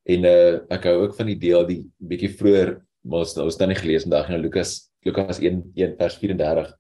En 0.06 0.26
uh 0.30 0.60
ek 0.70 0.86
hou 0.86 1.00
ook 1.02 1.16
van 1.18 1.32
die 1.32 1.40
deel 1.42 1.66
die 1.66 1.82
bietjie 1.98 2.30
vroeër 2.38 2.76
ons 3.12 3.36
nou 3.38 3.50
staan 3.52 3.70
nie 3.70 3.78
gelees 3.78 4.06
vandag 4.08 4.30
in 4.30 4.42
Lukas 4.42 4.92
Lukas 5.06 5.40
1 5.40 5.62
1 5.76 5.98
vers 6.00 6.18
34. 6.18 6.72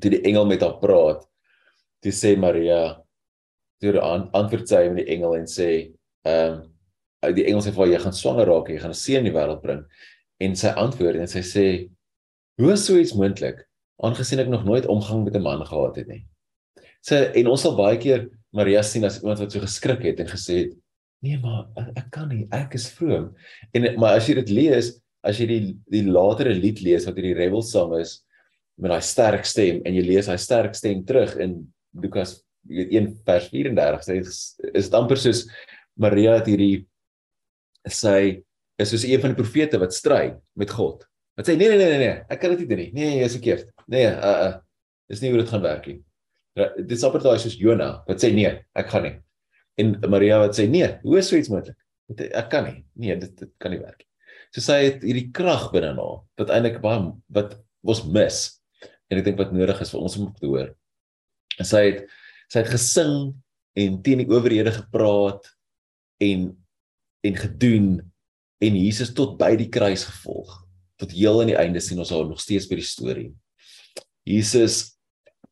Toe 0.00 0.10
die 0.10 0.22
engel 0.28 0.46
met 0.46 0.62
haar 0.62 0.78
praat, 0.78 1.24
toe 2.02 2.12
sê 2.14 2.36
Maria 2.38 3.02
toe 3.82 3.98
aan 3.98 4.28
antwoord 4.38 4.68
sy 4.70 4.84
met 4.92 5.02
die 5.02 5.16
engel 5.16 5.34
en 5.40 5.48
sê 5.50 5.70
ehm 6.28 6.60
um, 6.60 7.34
die 7.34 7.44
engel 7.46 7.62
sê 7.62 7.70
vir 7.70 7.84
haar 7.84 7.92
jy 7.92 7.98
gaan 8.02 8.14
swanger 8.18 8.48
raak, 8.50 8.68
jy 8.70 8.78
gaan 8.82 8.94
'n 8.94 8.98
seun 8.98 9.22
in 9.22 9.28
die 9.30 9.34
wêreld 9.34 9.62
bring 9.62 9.82
en 10.42 10.56
sy 10.58 10.70
antwoord 10.84 11.18
en 11.22 11.30
sy 11.30 11.42
sê 11.46 11.66
hoe 12.58 12.72
is 12.72 12.86
so 12.86 12.98
iets 12.98 13.14
moontlik 13.14 13.62
aangesien 14.02 14.42
ek 14.42 14.50
nog 14.50 14.64
nooit 14.66 14.86
omgang 14.86 15.24
met 15.24 15.36
'n 15.36 15.42
man 15.42 15.64
gehad 15.66 15.96
het 15.96 16.08
nie. 16.08 16.26
Sy 17.02 17.30
en 17.34 17.46
ons 17.46 17.62
sal 17.62 17.76
baie 17.76 17.98
keer 17.98 18.30
Maria 18.52 18.82
sien 18.82 19.04
as 19.04 19.20
iemand 19.22 19.38
wat 19.38 19.52
so 19.52 19.60
geskrik 19.60 20.02
het 20.02 20.20
en 20.20 20.26
gesê 20.26 20.54
het 20.62 20.72
nee 21.22 21.38
maar 21.42 21.68
ek 21.96 22.10
kan 22.14 22.28
nie 22.32 22.44
ek 22.54 22.76
is 22.78 22.88
vroom 22.96 23.30
en 23.74 23.88
maar 24.00 24.18
as 24.18 24.28
jy 24.28 24.38
dit 24.42 24.54
lees 24.60 24.92
as 25.22 25.38
jy 25.40 25.48
die 25.50 25.62
die 25.94 26.04
latere 26.08 26.54
lied 26.54 26.82
lees 26.82 27.06
wat 27.08 27.18
hierdie 27.18 27.38
rebel 27.38 27.62
song 27.66 27.94
is 28.00 28.20
met 28.80 28.90
daai 28.94 29.04
sterk 29.06 29.46
stem 29.46 29.82
en 29.86 29.94
jy 29.94 30.06
lees 30.06 30.30
hy 30.30 30.38
sterk 30.40 30.74
stem 30.78 31.04
terug 31.06 31.36
in 31.42 31.60
Lukas 32.02 32.40
weet 32.68 32.94
1 32.94 33.10
vers 33.26 33.50
34 33.50 34.06
sê 34.06 34.18
is 34.22 34.40
dit 34.88 34.96
amper 34.98 35.20
soos 35.20 35.46
Maria 35.98 36.38
het 36.38 36.48
hierdie 36.50 36.86
sy 37.88 38.42
is 38.80 38.92
soos 38.92 39.04
een 39.06 39.20
van 39.22 39.34
die 39.34 39.38
profete 39.38 39.80
wat 39.82 39.94
stry 39.94 40.32
met 40.58 40.70
God. 40.70 41.04
Wat 41.38 41.48
sê 41.48 41.56
nee 41.56 41.68
nee 41.70 41.78
nee 41.80 41.90
nee 41.90 42.00
nee, 42.02 42.14
ek 42.30 42.40
kan 42.42 42.54
dit 42.54 42.64
nie 42.64 42.70
doen 42.70 42.80
nie. 42.82 42.90
Nee, 42.96 43.10
jy 43.20 43.28
is 43.28 43.36
verkeerd. 43.38 43.68
Nee, 43.90 44.08
uh 44.08 44.32
uh. 44.46 44.54
Dis 45.10 45.20
nie 45.22 45.32
hoe 45.32 45.42
dit 45.42 45.50
gaan 45.50 45.64
werk 45.64 45.86
nie. 45.90 45.98
Dit 46.56 46.94
is 46.96 47.04
amper 47.06 47.24
daai 47.24 47.40
soos 47.42 47.58
Jona 47.58 47.90
wat 48.08 48.22
sê 48.22 48.32
nee, 48.34 48.52
ek 48.78 48.92
gaan 48.92 49.06
nie. 49.08 49.14
En 49.80 49.94
Maria 50.10 50.40
wat 50.42 50.56
sê 50.56 50.66
nee, 50.68 50.88
hoe 51.02 51.18
is 51.20 51.28
so 51.30 51.38
iets 51.38 51.50
moontlik? 51.52 51.78
Ek 52.12 52.50
kan 52.52 52.66
nie. 52.68 52.80
Nee, 52.98 53.16
dit 53.20 53.32
dit 53.38 53.52
kan 53.62 53.72
nie 53.72 53.80
werk 53.80 54.02
nie. 54.02 54.08
So 54.52 54.64
sy 54.64 54.78
het 54.84 55.04
hierdie 55.04 55.30
krag 55.34 55.70
binne 55.72 55.94
haar 55.96 56.18
wat 56.40 56.52
eintlik 56.52 56.80
baie 56.82 57.06
wat 57.32 57.56
ons 57.80 58.02
mis. 58.12 58.42
En 59.08 59.20
ek 59.20 59.26
dink 59.28 59.40
wat 59.40 59.54
nodig 59.56 59.80
is 59.80 59.92
vir 59.94 60.02
ons 60.04 60.18
om 60.20 60.28
te 60.36 60.48
hoor. 60.48 60.72
En 61.58 61.68
sy 61.68 61.86
het 61.88 62.04
sy 62.52 62.60
het 62.60 62.72
gesing 62.74 63.14
en 63.80 64.00
teen 64.04 64.20
die 64.20 64.28
owerhede 64.28 64.74
gepraat 64.76 65.48
en 66.20 66.50
en 67.24 67.38
gedoen 67.38 67.88
en 68.62 68.76
Jesus 68.76 69.12
tot 69.16 69.38
by 69.40 69.54
die 69.56 69.70
kruis 69.72 70.04
gevolg. 70.04 70.58
Tot 71.00 71.14
heel 71.16 71.40
aan 71.40 71.50
die 71.50 71.58
einde 71.58 71.80
sien 71.80 72.00
ons 72.02 72.12
haar 72.12 72.28
nog 72.28 72.42
steeds 72.42 72.68
by 72.68 72.76
die 72.78 72.86
storie. 72.86 73.30
Jesus 74.28 74.98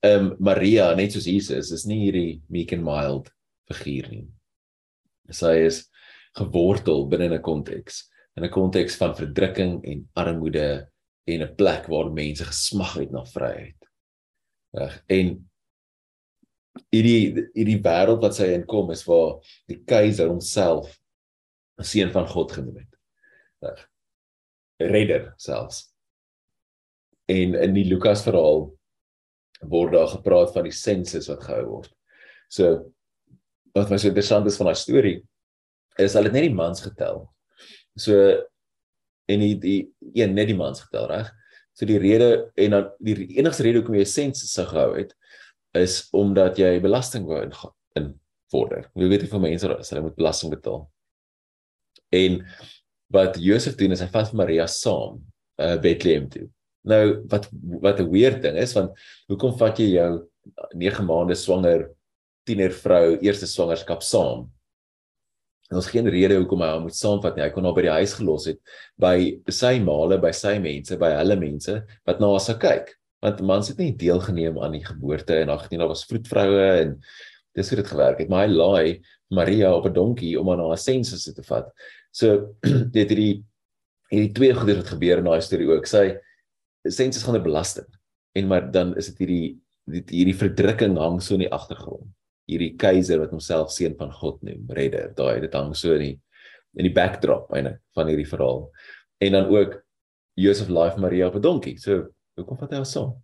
ehm 0.04 0.30
um, 0.30 0.36
Maria, 0.40 0.94
net 0.96 1.12
soos 1.12 1.26
Jesus, 1.28 1.72
is 1.72 1.84
nie 1.88 1.98
hierdie 2.06 2.40
meek 2.48 2.72
and 2.72 2.84
mild 2.84 3.28
figuur 3.70 4.10
nie. 4.10 4.26
Sy 5.30 5.54
is 5.66 5.84
gewortel 6.38 7.06
binne 7.08 7.30
'n 7.30 7.42
konteks, 7.42 8.08
in 8.36 8.44
'n 8.44 8.50
konteks 8.50 8.96
van 8.96 9.14
verdrukking 9.14 9.84
en 9.84 10.08
armoede 10.14 10.88
en 11.26 11.42
'n 11.42 11.54
plek 11.56 11.86
waar 11.86 12.10
mense 12.12 12.44
gesmag 12.44 12.94
het 12.94 13.10
na 13.12 13.24
vryheid. 13.24 13.78
Reg. 14.74 15.02
En 15.08 15.50
hierdie 16.90 17.46
hierdie 17.54 17.80
wêreld 17.82 18.22
wat 18.24 18.36
sy 18.36 18.50
inkom 18.54 18.90
is 18.94 19.04
waar 19.08 19.38
die 19.70 19.80
keiser 19.88 20.30
homself 20.30 20.92
'n 21.78 21.86
seun 21.86 22.12
van 22.14 22.28
God 22.30 22.52
genoem 22.52 22.82
het 22.82 22.98
reg 23.66 23.86
redder 24.92 25.32
selfs 25.36 25.88
en 27.30 27.54
in 27.54 27.74
die 27.74 27.86
Lukas 27.88 28.24
verhaal 28.26 28.68
word 29.60 29.92
daar 29.92 30.10
gepraat 30.14 30.54
van 30.54 30.68
die 30.68 30.76
sensus 30.76 31.28
wat 31.32 31.44
gehou 31.44 31.66
word 31.66 31.92
so 32.48 32.70
wat 33.74 33.90
my 33.90 33.98
so 33.98 34.10
interessant 34.10 34.46
is 34.46 34.56
van 34.58 34.70
daai 34.70 34.78
storie 34.78 35.18
is 36.00 36.14
hulle 36.16 36.30
het 36.30 36.36
net 36.36 36.48
die 36.48 36.54
mans 36.56 36.82
getel. 36.84 37.24
So 37.98 38.16
en 39.30 39.44
die 39.44 39.54
die 39.60 39.80
een 40.14 40.34
net 40.34 40.50
die 40.50 40.58
mans 40.58 40.82
getel 40.86 41.08
reg? 41.10 41.30
So 41.76 41.86
die 41.86 42.00
rede 42.02 42.50
en 42.58 42.76
dan 42.76 42.88
die 42.98 43.28
enigste 43.38 43.66
rede 43.66 43.80
hoekom 43.80 43.98
jy 43.98 44.06
'n 44.06 44.14
sensus 44.14 44.52
sou 44.52 44.66
gehou 44.66 44.96
het 44.98 45.14
is 45.78 46.08
omdat 46.12 46.58
jy 46.58 46.80
belasting 46.80 47.26
wou 47.26 47.42
in, 47.42 47.52
in 47.96 48.14
vorder 48.50 48.90
jy 48.94 49.08
weet 49.08 49.22
jy 49.22 49.30
van 49.30 49.44
mense 49.46 49.68
as 49.76 49.90
hulle 49.90 50.02
moet 50.02 50.16
belasting 50.16 50.50
betaal. 50.50 50.88
En 52.10 52.40
wat 53.10 53.38
Josef 53.38 53.76
doen 53.76 53.92
is 53.92 54.00
hy 54.00 54.08
vat 54.10 54.32
Maria 54.32 54.66
saam 54.66 55.20
uh 55.60 55.76
Bethlehem 55.82 56.28
toe. 56.28 56.48
Nou 56.82 57.22
wat 57.28 57.48
wat 57.82 58.00
'n 58.00 58.10
weird 58.10 58.42
ding 58.42 58.56
is 58.56 58.74
want 58.74 58.96
hoekom 59.28 59.58
vat 59.58 59.78
jy 59.78 59.94
jou 59.94 60.28
9 60.74 61.04
maande 61.04 61.34
swanger 61.34 61.90
tiener 62.50 62.74
vrou 62.74 63.16
eerste 63.22 63.46
swangerskap 63.46 64.02
saam? 64.02 64.48
En 65.70 65.78
ons 65.78 65.86
geen 65.86 66.08
rede 66.10 66.34
hoekom 66.34 66.64
hy 66.64 66.68
haar 66.72 66.82
moet 66.82 66.96
saamvat 66.98 67.36
nie. 67.36 67.44
Hy 67.46 67.52
kon 67.54 67.66
haar 67.68 67.76
by 67.76 67.84
die 67.86 67.98
huis 68.00 68.14
gelos 68.18 68.48
het 68.50 68.58
by 69.00 69.14
sy 69.54 69.76
maale, 69.84 70.18
by 70.22 70.32
sy 70.34 70.56
mense, 70.62 70.98
by 70.98 71.12
hulle 71.14 71.36
mense 71.38 71.76
wat 72.08 72.22
na 72.22 72.32
haar 72.32 72.42
sou 72.42 72.56
kyk. 72.60 72.90
Want 73.22 73.42
mans 73.46 73.70
het 73.70 73.78
nie 73.78 73.92
deelgeneem 74.00 74.58
aan 74.58 74.74
die 74.74 74.82
geboorte 74.82 75.36
en 75.44 75.52
ag 75.54 75.68
nee, 75.68 75.78
daar 75.78 75.92
was 75.92 76.06
vroedvroue 76.10 76.66
en 76.80 76.96
dis 77.54 77.70
hoe 77.70 77.78
dit 77.78 77.92
gewerk 77.92 78.24
het. 78.24 78.32
Maar 78.32 78.48
hy 78.48 78.56
laai 78.56 78.88
Maria 79.30 79.70
op 79.76 79.86
'n 79.86 79.94
donkie 79.94 80.34
om 80.40 80.48
haar 80.48 80.58
na 80.58 80.72
'n 80.72 80.76
sensus 80.76 81.24
te 81.24 81.42
vat. 81.42 81.70
So 82.10 82.56
dit 82.96 83.08
hierdie 83.08 83.44
hierdie 84.10 84.34
twee 84.34 84.54
goeie 84.54 84.74
wat 84.74 84.90
gebeur 84.90 85.18
in 85.18 85.30
daai 85.30 85.40
storie 85.40 85.70
ook. 85.70 85.86
Sy 85.86 86.18
sensus 86.88 87.22
gaan 87.22 87.36
'n 87.36 87.46
belasting. 87.46 87.86
En 88.34 88.46
maar 88.46 88.70
dan 88.70 88.96
is 88.96 89.06
dit 89.06 89.18
hierdie 89.18 89.60
die, 89.86 90.02
hierdie 90.10 90.38
verdrukking 90.38 90.98
hang 90.98 91.20
so 91.22 91.34
in 91.34 91.46
die 91.46 91.52
agtergrond. 91.52 92.10
Hierdie 92.50 92.74
keiser 92.80 93.20
wat 93.22 93.30
homself 93.34 93.70
seun 93.74 93.94
van 93.98 94.10
God 94.16 94.42
noem, 94.46 94.66
redder. 94.74 95.12
Daai 95.16 95.40
dit 95.44 95.54
hang 95.54 95.74
so 95.78 95.94
in 95.94 96.06
die 96.06 96.16
in 96.78 96.86
die 96.86 96.94
backdrop 96.94 97.50
eintlik 97.50 97.80
van 97.98 98.10
hierdie 98.10 98.28
verhaal. 98.30 98.68
En 99.22 99.34
dan 99.34 99.48
ook 99.50 99.80
Joseph 100.38 100.70
Life 100.70 101.00
Maria 101.02 101.26
op 101.26 101.34
'n 101.36 101.42
donkie. 101.42 101.78
So 101.78 102.06
hoekom 102.36 102.58
vat 102.58 102.70
hy 102.70 102.76
haar 102.76 102.86
saam? 102.86 103.16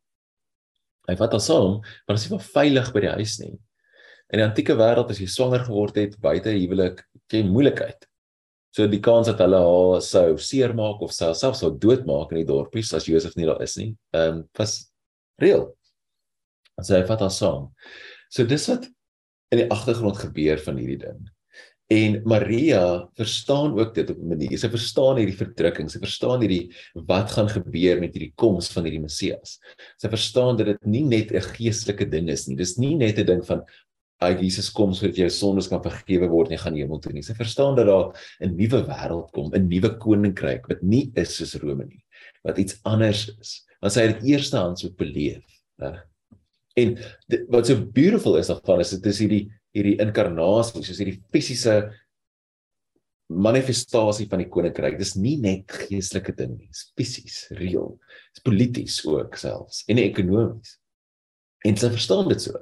Hy 1.06 1.16
vat 1.16 1.32
haar 1.32 1.40
saam, 1.40 1.80
maar 2.08 2.18
sy 2.18 2.28
was 2.34 2.50
veilig 2.50 2.92
by 2.92 3.00
die 3.00 3.14
huis 3.14 3.38
nie. 3.38 3.54
In 4.32 4.40
die 4.40 4.46
antieke 4.46 4.74
wêreld 4.74 5.10
as 5.10 5.20
jy 5.22 5.28
swanger 5.30 5.64
geword 5.64 5.96
het 5.96 6.18
buite 6.20 6.50
huwelik, 6.50 7.04
jy 7.30 7.44
moeilikheid. 7.46 8.08
So 8.74 8.86
die 8.86 9.00
kans 9.00 9.30
dat 9.30 9.38
hulle 9.38 9.56
haar 9.62 10.02
sou 10.02 10.36
seermaak 10.36 11.00
of 11.00 11.12
selfs 11.12 11.62
sou 11.62 11.70
doodmaak 11.70 12.32
in 12.32 12.42
die 12.42 12.48
dorpies 12.48 12.92
as 12.92 13.06
Josef 13.06 13.36
nie 13.36 13.46
daar 13.46 13.62
is 13.62 13.76
nie, 13.76 13.96
ehm 14.12 14.42
um, 14.42 14.48
was 14.58 14.90
reël. 15.40 15.70
As 16.76 16.90
hy 16.90 17.02
vat 17.08 17.20
haar 17.20 17.30
saam. 17.30 17.70
So 18.28 18.44
dis 18.44 18.66
wat 18.68 18.88
in 19.54 19.62
die 19.62 19.70
agtergrond 19.70 20.18
gebeur 20.18 20.58
van 20.58 20.76
hierdie 20.80 21.00
ding. 21.06 21.24
En 21.86 22.18
Maria 22.26 23.06
verstaan 23.14 23.78
ook 23.78 23.94
dit 23.94 24.10
op 24.10 24.18
'n 24.18 24.28
manier. 24.28 24.58
Sy 24.58 24.68
verstaan 24.68 25.16
hierdie 25.16 25.36
verdrukking, 25.36 25.90
sy 25.90 25.98
verstaan 25.98 26.40
hierdie 26.40 26.74
wat 26.94 27.30
gaan 27.30 27.48
gebeur 27.48 28.00
met 28.00 28.12
hierdie 28.12 28.32
koms 28.34 28.68
van 28.74 28.84
hierdie 28.84 29.00
Messias. 29.00 29.60
Sy 29.96 30.08
verstaan 30.08 30.56
dat 30.56 30.66
dit 30.66 30.86
nie 30.86 31.04
net 31.04 31.30
'n 31.30 31.40
geestelike 31.40 32.10
ding 32.10 32.28
is 32.28 32.48
nie. 32.48 32.56
Dis 32.56 32.76
nie 32.76 32.96
net 32.96 33.18
'n 33.18 33.26
ding 33.26 33.46
van 33.46 33.62
uit 34.18 34.40
Jesus 34.40 34.70
kom 34.72 34.94
sodat 34.94 35.16
jou 35.16 35.28
sondes 35.30 35.68
kan 35.68 35.82
vergewe 35.82 36.28
word 36.28 36.48
en 36.48 36.56
jy 36.56 36.62
gaan 36.62 36.76
hemel 36.76 36.98
toe 36.98 37.12
nie. 37.12 37.22
Sy 37.22 37.34
verstaan 37.34 37.76
dat 37.76 37.86
daar 37.86 38.12
'n 38.40 38.56
nuwe 38.56 38.82
wêreld 38.88 39.30
kom, 39.32 39.52
'n 39.54 39.68
nuwe 39.68 39.96
koninkryk 39.98 40.66
wat 40.68 40.82
nie 40.82 41.12
is 41.14 41.36
soos 41.36 41.54
Rome 41.54 41.84
nie, 41.84 42.02
wat 42.42 42.58
iets 42.58 42.80
anders 42.84 43.28
is. 43.40 43.64
Want 43.80 43.92
sy 43.92 44.00
het 44.00 44.20
dit 44.20 44.30
eerstehands 44.32 44.84
ook 44.84 44.96
beleef, 44.96 45.44
reg? 45.78 46.02
En 46.76 46.96
dit, 47.28 47.46
wat 47.52 47.68
so 47.68 47.86
beautiful 47.92 48.36
is 48.40 48.50
daarvan 48.52 48.82
is 48.84 48.92
dit 48.96 49.12
is 49.12 49.22
hierdie 49.24 49.44
hierdie 49.76 49.98
inkarnasie, 50.00 50.80
soos 50.80 51.00
hierdie 51.02 51.18
fisiese 51.34 51.74
manifestasie 53.28 54.28
van 54.30 54.40
die 54.40 54.48
koninkryk. 54.48 54.96
Dis 55.00 55.16
nie 55.18 55.34
net 55.42 55.72
geestelike 55.84 56.32
ding 56.38 56.54
nie, 56.54 56.70
dis 56.70 56.86
fisies, 56.96 57.42
reëel. 57.58 57.92
Dis 58.32 58.44
polities 58.46 59.00
ook 59.04 59.36
selfs 59.40 59.82
en 59.90 60.00
ekonomies. 60.00 60.78
En 61.66 61.76
sy 61.76 61.90
verstaan 61.92 62.30
dit 62.30 62.44
so. 62.46 62.60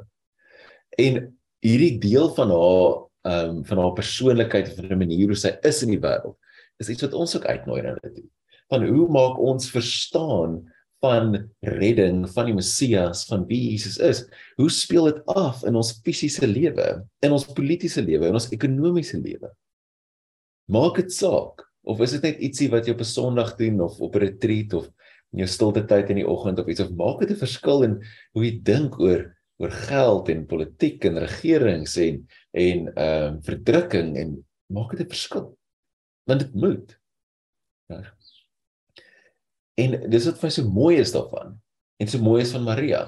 En 0.99 1.21
hierdie 1.65 1.97
deel 2.03 2.31
van 2.37 2.55
haar 2.55 3.03
ehm 3.25 3.51
um, 3.55 3.61
van 3.65 3.79
haar 3.81 3.95
persoonlikheid 3.97 4.67
en 4.69 4.77
van 4.77 4.91
die 4.91 5.01
manier 5.01 5.31
hoe 5.33 5.39
sy 5.41 5.55
is 5.65 5.79
in 5.87 5.95
die 5.95 6.03
wêreld 6.03 6.37
is 6.83 6.91
iets 6.93 7.07
wat 7.07 7.15
ons 7.17 7.33
ook 7.37 7.47
uitnooi 7.47 7.79
na 7.83 7.95
dit 8.03 8.19
toe. 8.19 8.27
Van 8.73 8.85
hoe 8.85 9.07
maak 9.09 9.39
ons 9.41 9.71
verstaan 9.73 10.59
van 11.05 11.37
redding 11.61 12.25
van 12.33 12.49
die 12.49 12.57
Messias 12.57 13.27
van 13.29 13.45
wie 13.51 13.61
Jesus 13.71 13.99
is? 14.01 14.25
Hoe 14.57 14.71
speel 14.73 15.11
dit 15.11 15.21
af 15.37 15.63
in 15.69 15.77
ons 15.77 15.93
fisiese 16.05 16.49
lewe, 16.49 16.89
in 17.25 17.37
ons 17.37 17.47
politieke 17.57 18.05
lewe, 18.05 18.31
in 18.31 18.39
ons 18.41 18.49
ekonomiese 18.55 19.21
lewe? 19.21 19.53
Maak 20.73 21.03
dit 21.03 21.13
saak 21.13 21.67
of 21.85 22.01
is 22.01 22.15
dit 22.17 22.25
net 22.25 22.41
ietsie 22.41 22.71
wat 22.73 22.87
jy 22.89 22.95
op 22.97 23.03
'n 23.05 23.13
Sondag 23.13 23.57
doen 23.61 23.81
of 23.85 24.01
op 24.01 24.17
'n 24.17 24.25
retreat 24.25 24.73
of 24.73 24.89
in 25.35 25.43
jou 25.43 25.49
stilte 25.51 25.85
tyd 25.85 26.11
in 26.11 26.23
die 26.23 26.29
oggend 26.29 26.59
of 26.59 26.69
iets 26.69 26.81
of 26.81 26.95
maak 26.97 27.21
dit 27.21 27.31
'n 27.31 27.43
verskil 27.45 27.85
in 27.85 27.95
hoe 28.33 28.45
jy 28.45 28.63
dink 28.63 28.99
oor 28.99 29.35
oor 29.61 29.71
geld 29.71 30.29
en 30.29 30.47
politiek 30.47 31.05
en 31.05 31.19
regerings 31.19 31.97
en 31.97 32.27
en 32.53 32.89
ehm 32.95 33.35
um, 33.35 33.43
verdrukking 33.43 34.17
en 34.17 34.45
maak 34.73 34.97
dit 34.97 35.07
'n 35.07 35.11
verskil. 35.11 35.59
Want 36.25 36.41
dit 36.41 36.55
moet. 36.55 36.99
Ja. 37.89 38.14
En 39.81 39.97
dis 40.11 40.29
wat 40.29 40.39
vir 40.41 40.49
my 40.49 40.53
so 40.55 40.71
mooi 40.71 40.95
is 41.03 41.15
daarvan 41.15 41.57
en 42.03 42.11
so 42.11 42.23
mooi 42.23 42.43
is 42.43 42.53
van 42.55 42.67
Maria. 42.67 43.05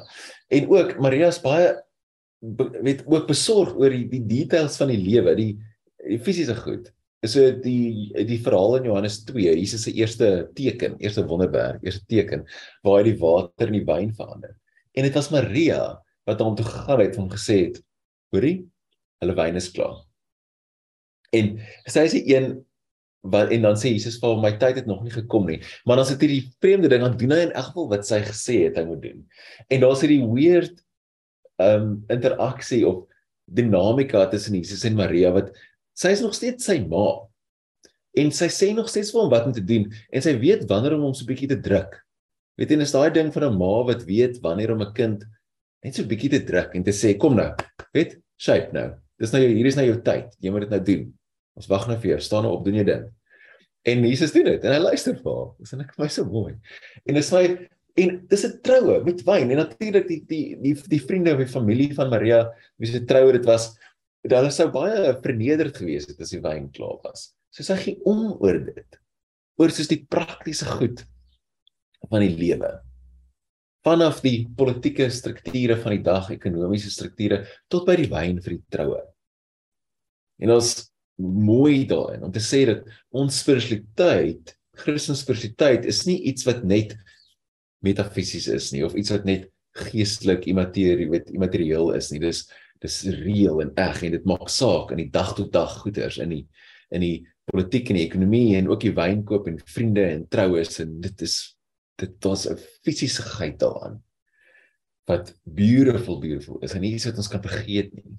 En 0.53 0.69
ook 0.71 0.97
Maria 1.03 1.31
is 1.33 1.43
baie 1.43 1.75
weet 2.85 3.03
ook 3.09 3.27
besorg 3.27 3.73
oor 3.75 3.91
die, 3.91 4.07
die 4.11 4.23
details 4.29 4.77
van 4.79 4.93
die 4.93 5.01
lewe, 5.01 5.35
die 5.39 5.53
die 6.07 6.21
fisiese 6.23 6.55
goed. 6.59 6.93
So 7.27 7.49
die 7.63 8.13
die 8.29 8.39
verhaal 8.45 8.77
in 8.79 8.91
Johannes 8.91 9.23
2, 9.27 9.57
Jesus 9.59 9.87
se 9.89 9.95
eerste 9.97 10.29
teken, 10.55 10.95
eerste 11.03 11.25
wonderwerk, 11.27 11.83
eerste 11.83 12.05
teken 12.07 12.45
waar 12.87 13.01
hy 13.01 13.11
die 13.11 13.21
water 13.23 13.73
in 13.73 13.81
die 13.81 13.87
wyn 13.89 14.13
verander. 14.15 14.55
En 14.95 15.09
dit 15.09 15.17
was 15.17 15.33
Maria 15.35 15.81
wat 16.29 16.43
hom 16.43 16.55
toe 16.59 16.67
gegaan 16.69 17.03
het 17.03 17.19
om 17.19 17.31
gesê 17.33 17.63
het 17.65 17.81
hoorie 18.35 18.59
hulle 19.23 19.35
wyn 19.39 19.59
is 19.59 19.71
klaar 19.75 20.07
en 21.35 21.57
sy 21.89 22.07
is 22.07 22.17
die 22.17 22.25
een 22.35 22.53
wat 23.23 23.53
en 23.55 23.63
dan 23.63 23.79
sê 23.79 23.93
Jesus 23.95 24.19
vir 24.23 24.33
hom 24.33 24.43
my 24.45 24.53
tyd 24.61 24.81
het 24.81 24.87
nog 24.87 25.03
nie 25.05 25.15
gekom 25.15 25.47
nie 25.49 25.61
maar 25.85 26.01
dan 26.01 26.09
sit 26.09 26.23
hierdie 26.23 26.51
vreemde 26.63 26.91
ding 26.93 27.05
aan 27.07 27.17
doen 27.19 27.35
hy 27.35 27.43
in 27.49 27.55
elk 27.55 27.71
geval 27.71 27.89
wat 27.95 28.07
sy 28.09 28.21
gesê 28.27 28.59
het 28.67 28.79
hy 28.79 28.85
moet 28.89 29.03
doen 29.03 29.23
en 29.69 29.85
daar's 29.85 30.03
hierdie 30.05 30.23
weird 30.25 30.83
um 31.63 32.05
interaksie 32.13 32.83
of 32.87 33.05
dinamika 33.47 34.27
tussen 34.31 34.59
Jesus 34.59 34.85
en 34.85 34.99
Maria 34.99 35.33
wat 35.35 35.53
sy 35.97 36.13
is 36.15 36.25
nog 36.25 36.35
steeds 36.37 36.67
sy 36.69 36.81
ma 36.87 37.07
en 38.17 38.33
sy 38.33 38.49
sê 38.53 38.73
nog 38.75 38.91
steeds 38.93 39.13
vir 39.13 39.25
hom 39.25 39.33
wat 39.33 39.49
om 39.49 39.55
te 39.57 39.65
doen 39.65 39.89
en 40.11 40.23
sy 40.25 40.37
weet 40.41 40.67
wanneer 40.71 40.99
om 40.99 41.09
hom 41.09 41.15
so 41.15 41.25
'n 41.25 41.33
bietjie 41.33 41.51
te 41.51 41.61
druk 41.61 41.99
weet 42.57 42.71
jy 42.71 42.81
is 42.83 42.95
daai 42.95 43.11
ding 43.11 43.33
van 43.33 43.51
'n 43.51 43.59
ma 43.59 43.75
wat 43.91 44.05
weet 44.05 44.43
wanneer 44.43 44.73
om 44.73 44.83
'n 44.83 44.95
kind 44.95 45.27
net 45.87 45.95
so 45.95 46.03
'n 46.03 46.11
bietjie 46.11 46.31
te 46.35 46.43
druk 46.43 46.75
en 46.75 46.85
te 46.85 46.91
sê 46.91 47.15
kom 47.19 47.37
nou. 47.39 47.53
Weet, 47.95 48.19
shape 48.37 48.73
nou. 48.75 48.89
Dis 49.21 49.33
nou 49.33 49.41
hier 49.41 49.67
is 49.67 49.77
nou 49.79 49.87
jou 49.87 50.01
tyd. 50.03 50.35
Jy 50.43 50.51
moet 50.51 50.67
dit 50.67 50.71
nou 50.75 50.83
doen. 50.91 51.05
Ons 51.57 51.71
wag 51.71 51.87
nou 51.89 51.97
vir 52.03 52.15
jou. 52.15 52.19
Staan 52.25 52.45
nou 52.47 52.53
op, 52.57 52.67
doen 52.67 52.79
jy 52.81 52.85
ding. 52.89 53.07
En 53.87 54.05
Jesus 54.05 54.35
doen 54.35 54.49
dit 54.51 54.65
en 54.67 54.75
hy 54.75 54.83
luister 54.83 55.17
vir 55.17 55.33
haar. 55.33 55.51
Dis 55.63 55.75
net 55.79 55.95
vir 55.95 56.05
my 56.05 56.09
so 56.13 56.29
mooi. 56.29 56.55
En 57.07 57.19
dit 57.19 57.27
sê 57.27 57.43
en 57.97 58.17
dis 58.29 58.45
'n 58.45 58.61
troue 58.63 59.03
met 59.05 59.23
wyn 59.25 59.51
en 59.51 59.57
natuurlik 59.63 60.09
die 60.09 60.21
die 60.29 60.57
die 60.61 60.75
die 60.75 61.01
vriende 61.01 61.31
en 61.33 61.39
die 61.39 61.49
familie 61.49 61.95
van 61.95 62.11
Maria 62.11 62.53
wie 62.79 62.91
se 62.91 63.05
troue 63.05 63.33
dit 63.33 63.47
was. 63.47 63.77
Hulle 64.27 64.51
sou 64.51 64.69
baie 64.69 65.15
vernederd 65.23 65.77
gewees 65.77 66.09
het 66.09 66.21
as 66.21 66.31
die 66.31 66.43
wyn 66.43 66.69
klaar 66.73 66.99
was. 67.05 67.33
So 67.51 67.63
sy 67.63 67.77
gee 67.77 68.01
om 68.05 68.37
oor 68.41 68.59
dit. 68.59 68.99
Oor 69.57 69.71
soos 69.71 69.89
die 69.89 70.05
praktiese 70.05 70.67
goed 70.67 71.07
van 72.11 72.21
die 72.21 72.37
lewe 72.37 72.83
vanaf 73.87 74.19
die 74.25 74.49
politieke 74.59 75.07
strukture 75.15 75.77
van 75.79 75.95
die 75.95 76.03
dag, 76.03 76.31
ekonomiese 76.35 76.91
strukture 76.91 77.45
tot 77.71 77.87
by 77.87 77.95
die 78.01 78.11
wyn 78.11 78.41
vir 78.43 78.57
die 78.57 78.65
troue. 78.75 78.99
En 80.43 80.57
ons 80.57 80.73
mooi 81.17 81.87
daarin 81.89 82.25
om 82.27 82.33
te 82.33 82.43
sê 82.45 82.65
dat 82.69 82.87
ons 83.11 83.41
spiritualiteit, 83.43 84.55
Christelike 84.77 85.23
spiritualiteit 85.23 85.87
is 85.89 86.05
nie 86.09 86.19
iets 86.29 86.45
wat 86.45 86.65
net 86.65 86.97
metafisies 87.85 88.49
is 88.53 88.73
nie 88.75 88.85
of 88.85 88.97
iets 88.99 89.13
wat 89.15 89.25
net 89.29 89.49
geestelik 89.77 90.47
immaterieel, 90.49 91.11
weet 91.13 91.33
immaterieel 91.35 91.93
is 91.97 92.11
nie. 92.13 92.21
Dis 92.23 92.47
dis 92.85 92.97
reëel 93.09 93.63
en 93.65 93.71
eg 93.81 94.03
en 94.05 94.13
dit 94.13 94.27
maak 94.29 94.51
saak 94.53 94.91
in 94.93 95.01
die 95.01 95.13
dag 95.13 95.31
tot 95.37 95.49
dag 95.55 95.79
goeders 95.81 96.19
in 96.21 96.35
die 96.35 96.43
in 96.95 97.01
die 97.01 97.17
politiek 97.49 97.89
en 97.91 97.97
die 97.97 98.05
ekonomie 98.05 98.57
en 98.59 98.69
ook 98.69 98.83
die 98.85 98.93
wynkoop 98.95 99.49
en 99.49 99.57
vriende 99.65 100.05
en 100.11 100.27
troues 100.31 100.77
en 100.85 100.99
dit 101.01 101.25
is 101.25 101.37
dit 101.97 102.29
was 102.29 102.47
'n 102.47 102.59
fisiese 102.85 103.23
geit 103.23 103.59
daaraan 103.59 104.03
wat 105.09 105.33
beautiful 105.45 106.21
beautiful 106.21 106.59
is 106.61 106.75
en 106.75 106.81
nie 106.81 106.95
iets 106.95 107.07
wat 107.07 107.17
ons 107.17 107.29
kan 107.29 107.43
vergeet 107.43 107.95
nie. 107.95 108.19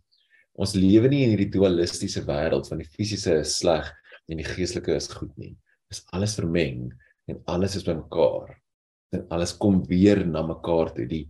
Ons 0.57 0.73
lewe 0.77 1.09
nie 1.11 1.23
in 1.25 1.33
hierdie 1.35 1.51
dualistiese 1.53 2.23
wêreld 2.27 2.69
van 2.69 2.81
die 2.81 2.89
fisiese 2.89 3.39
is 3.43 3.57
sleg 3.59 3.89
en 4.27 4.41
die 4.41 4.47
geestelike 4.47 4.95
is 4.97 5.09
goed 5.13 5.33
nie. 5.37 5.53
Dis 5.91 6.03
alles 6.17 6.35
vermeng 6.39 6.89
en 7.29 7.41
alles 7.53 7.77
is 7.79 7.85
bymekaar. 7.87 8.55
En 9.15 9.23
alles 9.31 9.53
kom 9.55 9.83
weer 9.87 10.23
na 10.25 10.43
mekaar 10.43 10.93
toe. 10.95 11.07
Die 11.07 11.25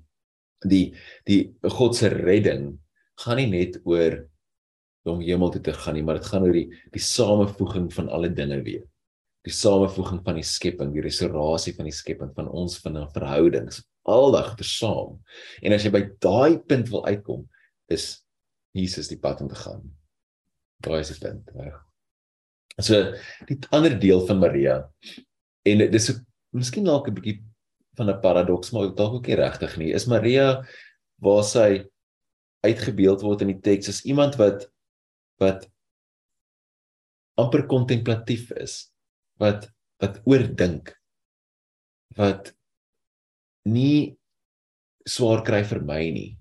die 0.65 0.95
die 1.27 1.41
God 1.69 1.95
se 1.95 2.09
redding 2.09 2.71
gaan 3.21 3.37
nie 3.37 3.49
net 3.51 3.77
oor 3.85 4.23
om 5.07 5.21
hemel 5.23 5.51
toe 5.53 5.61
te 5.63 5.73
gaan 5.75 5.95
nie, 5.95 6.03
maar 6.03 6.17
dit 6.17 6.27
gaan 6.27 6.43
oor 6.47 6.55
die 6.55 6.69
die 6.95 7.03
samevoeging 7.03 7.91
van 7.93 8.09
alle 8.11 8.31
dinge 8.33 8.57
weer 8.65 8.87
die 9.47 9.55
samevoeging 9.55 10.21
van 10.25 10.39
die 10.39 10.45
skepping, 10.45 10.91
die 10.91 11.03
restaurasie 11.05 11.73
van 11.77 11.87
die 11.87 11.95
skepping 11.95 12.33
van 12.35 12.49
ons 12.51 12.77
van 12.83 12.97
'n 12.97 13.11
verhoudings 13.15 13.83
aldag 14.03 14.55
te 14.55 14.63
saam. 14.63 15.19
En 15.61 15.73
as 15.73 15.83
jy 15.83 15.91
by 15.91 16.03
daai 16.19 16.59
punt 16.59 16.89
wil 16.89 17.05
uitkom, 17.05 17.47
is 17.89 18.23
Jesus 18.77 19.09
die 19.11 19.19
pad 19.19 19.41
om 19.41 19.49
te 19.51 19.59
gaan. 19.59 19.83
Daai 20.83 20.99
is 21.01 21.11
die 21.13 21.19
punt, 21.21 21.51
reg. 21.57 21.75
So 22.77 23.01
die 23.49 23.57
ander 23.73 23.95
deel 23.97 24.21
van 24.27 24.39
Maria 24.39 24.79
en 25.67 25.85
dis 25.91 26.09
so 26.09 26.19
miskien 26.53 26.85
dalk 26.85 27.07
'n 27.09 27.17
bietjie 27.17 27.43
van 27.97 28.09
'n 28.09 28.21
paradoks, 28.21 28.71
maar 28.71 28.93
dalk 28.95 29.13
ook 29.13 29.27
nie 29.27 29.35
regtig 29.35 29.77
nie. 29.77 29.93
Is 29.93 30.05
Maria 30.05 30.63
waar 31.17 31.43
sy 31.43 31.87
uitgebeeld 32.65 33.21
word 33.21 33.41
in 33.41 33.53
die 33.53 33.61
teks 33.61 33.89
as 33.89 34.03
iemand 34.05 34.37
wat 34.41 34.67
wat 35.41 35.67
amper 37.37 37.65
kontemplatief 37.69 38.51
is 38.57 38.89
wat 39.41 39.69
wat 40.01 40.21
oordink 40.29 40.93
wat 42.17 42.53
nie 43.69 44.17
swaar 45.07 45.43
kry 45.45 45.63
vir 45.69 45.81
my 45.85 46.01
nie 46.13 46.31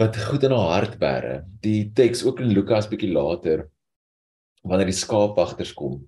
wat 0.00 0.16
goed 0.16 0.46
in 0.48 0.54
haar 0.56 0.70
hart 0.78 0.96
bære. 1.00 1.34
Die 1.60 1.90
teks 1.92 2.24
ook 2.24 2.40
in 2.40 2.54
Lukas 2.56 2.88
bietjie 2.88 3.12
later 3.12 3.66
wanneer 4.64 4.88
die 4.88 4.96
skaapwagters 4.96 5.74
kom 5.76 5.98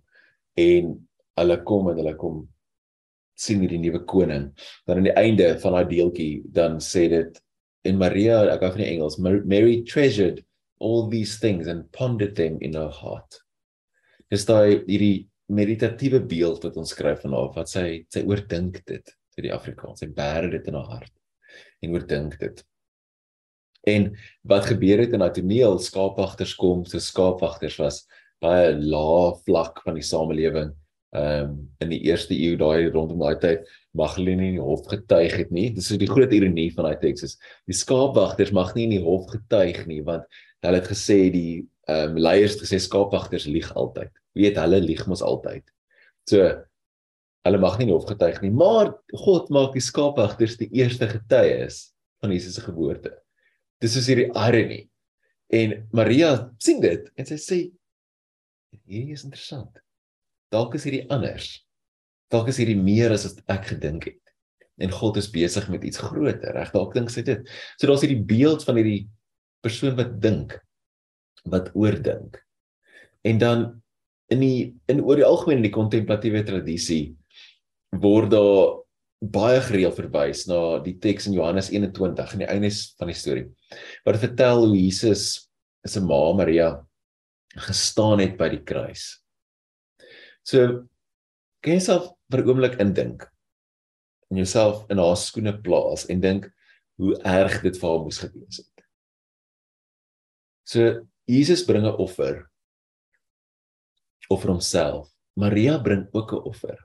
en 0.61 0.95
hulle 1.41 1.59
kom 1.69 1.91
en 1.91 2.01
hulle 2.01 2.15
kom 2.21 2.43
sien 3.37 3.61
hierdie 3.61 3.81
nuwe 3.83 4.03
koning. 4.09 4.51
Dan 4.87 5.01
aan 5.01 5.09
die 5.09 5.19
einde 5.21 5.51
van 5.61 5.77
daai 5.77 5.91
deeltjie 5.93 6.43
dan 6.57 6.81
sê 6.85 7.05
dit 7.13 7.43
en 7.89 8.01
Maria 8.01 8.41
ek 8.53 8.65
gou 8.65 8.73
van 8.77 8.85
die 8.85 8.91
Engels 8.95 9.19
Mary 9.21 9.83
treasured 9.89 10.41
all 10.81 11.09
these 11.13 11.39
things 11.43 11.69
and 11.69 11.91
pondered 11.93 12.35
them 12.37 12.59
in 12.65 12.79
her 12.79 12.93
heart. 13.03 13.43
Is 14.33 14.49
daai 14.49 14.81
hierdie 14.89 15.29
meditatiewe 15.53 16.23
beeld 16.25 16.65
wat 16.65 16.79
ons 16.81 16.95
skryf 16.95 17.27
van 17.27 17.37
haar 17.37 17.53
wat 17.59 17.69
sy 17.69 17.87
sy 18.13 18.25
oordink 18.25 18.81
dit 18.89 19.17
vir 19.37 19.49
die 19.49 19.53
Afrikaans 19.53 20.01
sy 20.01 20.09
bære 20.17 20.49
dit 20.55 20.69
in 20.71 20.79
haar 20.81 20.95
hart 20.97 21.13
en 21.85 21.93
oordink 21.93 22.39
dit 22.41 22.63
en 23.89 24.11
wat 24.49 24.69
gebeur 24.71 25.03
het 25.03 25.17
in 25.17 25.25
daai 25.25 25.35
toneel 25.35 25.79
skaapwagters 25.83 26.55
kom 26.61 26.85
so 26.87 27.03
skaapwagters 27.03 27.79
was 27.83 28.05
baie 28.43 28.71
lae 28.77 29.35
vlak 29.47 29.83
van 29.87 29.99
die 29.99 30.07
samelewing 30.07 30.73
ehm 31.13 31.51
um, 31.51 31.57
in 31.85 31.91
die 31.93 32.01
eerste 32.09 32.33
eeu 32.33 32.57
daai 32.57 32.89
rondom 32.89 33.21
daai 33.21 33.37
tyd 33.43 33.67
mag 33.99 34.15
hulle 34.17 34.37
nie 34.39 34.55
in 34.55 34.57
die 34.57 34.65
hof 34.65 34.87
getuig 34.89 35.35
het 35.37 35.51
nie 35.53 35.69
dis 35.77 35.91
so 35.91 35.99
die 36.01 36.09
groot 36.09 36.33
ironie 36.33 36.71
van 36.73 36.89
daai 36.89 37.03
teks 37.03 37.27
is 37.29 37.37
die 37.69 37.77
skaapwagters 37.77 38.55
mag 38.57 38.73
nie 38.77 38.87
in 38.89 38.97
die 38.97 39.05
hof 39.05 39.29
getuig 39.35 39.85
nie 39.91 40.01
want 40.07 40.25
hulle 40.65 40.81
het 40.81 40.89
gesê 40.95 41.21
die 41.35 41.61
ehm 41.91 42.15
um, 42.15 42.19
leiers 42.23 42.57
gesê 42.63 42.81
skaapwagters 42.81 43.51
lieg 43.51 43.69
altyd 43.77 44.13
weet 44.39 44.59
hulle 44.61 44.81
lieg 44.81 45.05
mos 45.09 45.23
altyd. 45.25 45.65
So 46.29 46.45
hulle 47.43 47.59
mag 47.59 47.79
nie 47.81 47.91
hof 47.91 48.07
getuig 48.07 48.39
nie, 48.45 48.53
maar 48.55 48.93
God 49.25 49.51
maak 49.55 49.75
die 49.77 49.83
skaapwagters 49.83 50.59
die 50.61 50.71
eerste 50.79 51.09
getuies 51.11 51.89
van 52.23 52.35
Jesus 52.35 52.57
se 52.57 52.63
geboorte. 52.65 53.17
Dis 53.83 53.99
is 53.99 54.09
hierdie 54.11 54.31
irony. 54.31 54.85
En 55.53 55.75
Maria 55.93 56.33
sien 56.63 56.81
dit 56.81 57.09
en 57.19 57.29
sy 57.29 57.39
sê 57.41 57.61
hierdie 58.87 59.17
is 59.17 59.27
interessant. 59.27 59.83
Dalk 60.53 60.77
is 60.79 60.87
hierdie 60.87 61.05
anders. 61.13 61.51
Dalk 62.33 62.49
is 62.53 62.61
hierdie 62.63 62.79
meer 62.79 63.13
as 63.13 63.27
wat 63.29 63.43
ek 63.53 63.73
gedink 63.75 64.09
het. 64.09 64.23
en 64.83 64.91
God 64.91 65.19
is 65.21 65.31
besig 65.31 65.69
met 65.71 65.85
iets 65.85 66.01
groter. 66.03 66.55
Reg 66.57 66.73
dalk 66.75 66.95
dink 66.97 67.13
sy 67.13 67.25
dit. 67.27 67.47
So 67.79 67.89
daar's 67.89 68.03
hierdie 68.05 68.25
beeld 68.27 68.65
van 68.67 68.81
hierdie 68.81 69.07
persoon 69.63 69.95
wat 69.99 70.17
dink, 70.23 70.57
wat 71.53 71.71
oordink. 71.79 72.41
En 73.27 73.39
dan 73.39 73.67
in 74.33 74.43
die 74.43 74.73
in 74.91 75.03
oor 75.05 75.21
die 75.21 75.29
algemeen 75.29 75.61
in 75.61 75.69
die 75.69 75.75
kontemplatiewe 75.75 76.43
tradisie 76.49 77.13
word 78.03 78.33
daar 78.33 78.82
baie 79.23 79.61
gereeld 79.63 79.95
verwys 79.95 80.47
na 80.51 80.81
die 80.83 80.97
teks 80.99 81.29
in 81.31 81.37
Johannes 81.37 81.71
21 81.71 82.35
in 82.35 82.43
die 82.43 82.49
einde 82.51 82.71
van 82.99 83.11
die 83.11 83.17
storie. 83.17 83.45
Wat 84.07 84.19
vertel 84.19 84.67
hoe 84.67 84.75
Jesus 84.75 85.49
se 85.87 86.03
ma 86.03 86.21
Maria 86.35 86.73
gestaan 87.69 88.23
het 88.23 88.37
by 88.39 88.49
die 88.51 88.63
kruis. 88.67 89.23
So 90.43 90.89
kan 91.63 91.77
jy 91.77 91.81
self 91.81 92.11
vir 92.33 92.43
'n 92.43 92.49
oomblik 92.49 92.81
indink 92.81 93.29
en 94.31 94.37
jouself 94.37 94.87
in 94.91 94.99
haar 94.99 95.17
skoene 95.17 95.55
plaas 95.63 96.09
en 96.11 96.21
dink 96.21 96.51
hoe 96.99 97.15
erg 97.23 97.63
dit 97.63 97.77
vir 97.77 97.89
haar 97.89 98.03
moes 98.03 98.19
gewees 98.19 98.59
het. 98.59 98.87
So 100.65 101.07
Jesus 101.27 101.65
bring 101.65 101.85
'n 101.85 101.95
offer 101.99 102.51
offer 104.31 104.49
homself. 104.49 105.09
Maria 105.37 105.79
bring 105.79 106.09
ook 106.13 106.33
'n 106.33 106.45
offer. 106.45 106.79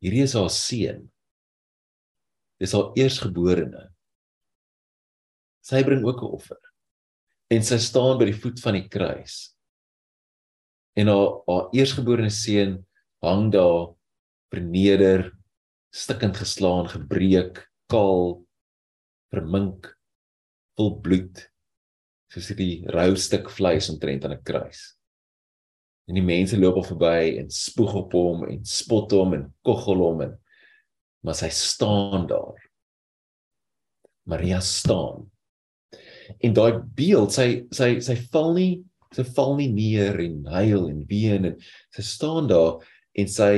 Hierdie 0.00 0.22
is 0.22 0.34
haar 0.34 0.50
seun. 0.50 1.11
Dis 2.62 2.74
haar 2.76 2.92
eersgeborene. 2.94 3.88
Sy 5.66 5.82
bring 5.82 6.04
ook 6.06 6.22
'n 6.22 6.34
offer. 6.38 6.60
En 7.50 7.62
sy 7.62 7.78
staan 7.78 8.18
by 8.18 8.30
die 8.30 8.38
voet 8.38 8.60
van 8.62 8.74
die 8.78 8.88
kruis. 8.88 9.56
En 10.94 11.10
haar 11.10 11.42
haar 11.48 11.70
eersgeborene 11.74 12.30
seun 12.30 12.86
hang 13.22 13.50
daar 13.52 13.94
verneder, 14.52 15.32
stikkend 15.90 16.36
geslaan, 16.36 16.86
gebreek, 16.88 17.66
kaal, 17.90 18.44
vermink, 19.32 19.88
vol 20.76 21.00
bloed, 21.00 21.50
soos 22.32 22.48
hierdie 22.48 22.86
rou 22.94 23.16
stuk 23.16 23.50
vleis 23.50 23.90
omtrent 23.90 24.24
aan 24.24 24.36
'n 24.38 24.42
kruis. 24.42 24.96
En 26.08 26.14
die 26.14 26.24
mense 26.24 26.58
loop 26.58 26.76
op 26.76 26.86
verby 26.86 27.38
en 27.38 27.50
spoeg 27.50 27.94
op 27.94 28.12
hom 28.12 28.44
en 28.44 28.64
spot 28.64 29.10
hom 29.10 29.34
en 29.34 29.44
koggel 29.62 29.98
hom 29.98 30.20
en 30.20 30.38
maar 31.22 31.38
sy 31.38 31.50
staan 31.54 32.26
daar. 32.30 32.58
Maria 34.28 34.60
staan. 34.60 35.30
En 36.38 36.54
daai 36.54 36.80
beeld, 36.96 37.34
sy 37.34 37.66
sy 37.74 37.96
sy 38.04 38.16
val 38.32 38.52
nie, 38.56 38.72
sy 39.14 39.24
val 39.36 39.56
nie 39.58 39.68
neer 39.72 40.18
en 40.22 40.42
huil 40.54 40.88
en 40.88 41.02
ween 41.10 41.48
en 41.50 41.56
sy 41.94 42.04
staan 42.06 42.48
daar 42.50 42.82
en 43.18 43.28
sy 43.28 43.52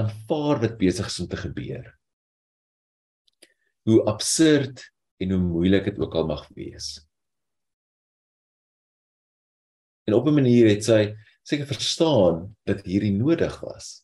aanvaar 0.00 0.62
wat 0.64 0.78
besig 0.80 1.08
is 1.10 1.20
om 1.22 1.28
te 1.30 1.38
gebeur. 1.38 1.86
Hoe 3.84 4.00
absurd 4.10 4.82
en 5.22 5.34
hoe 5.34 5.42
moeilik 5.42 5.90
dit 5.90 6.00
ook 6.00 6.16
al 6.18 6.26
mag 6.26 6.48
wees. 6.56 6.96
En 10.04 10.14
op 10.14 10.26
'n 10.26 10.34
manier 10.34 10.68
het 10.68 10.84
sy 10.84 11.14
seker 11.42 11.66
verstaan 11.66 12.56
dat 12.64 12.84
hierdie 12.84 13.12
nodig 13.12 13.60
was. 13.60 14.03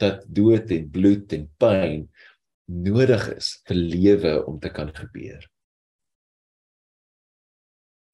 Dat 0.00 0.24
dood 0.28 0.70
en 0.72 0.90
bloed 0.90 1.32
en 1.36 1.46
pyn 1.60 2.08
nodig 2.70 3.26
is 3.34 3.54
vir 3.68 3.76
lewe 3.76 4.34
om 4.46 4.58
te 4.62 4.70
kan 4.72 4.92
gebeur. 4.94 5.42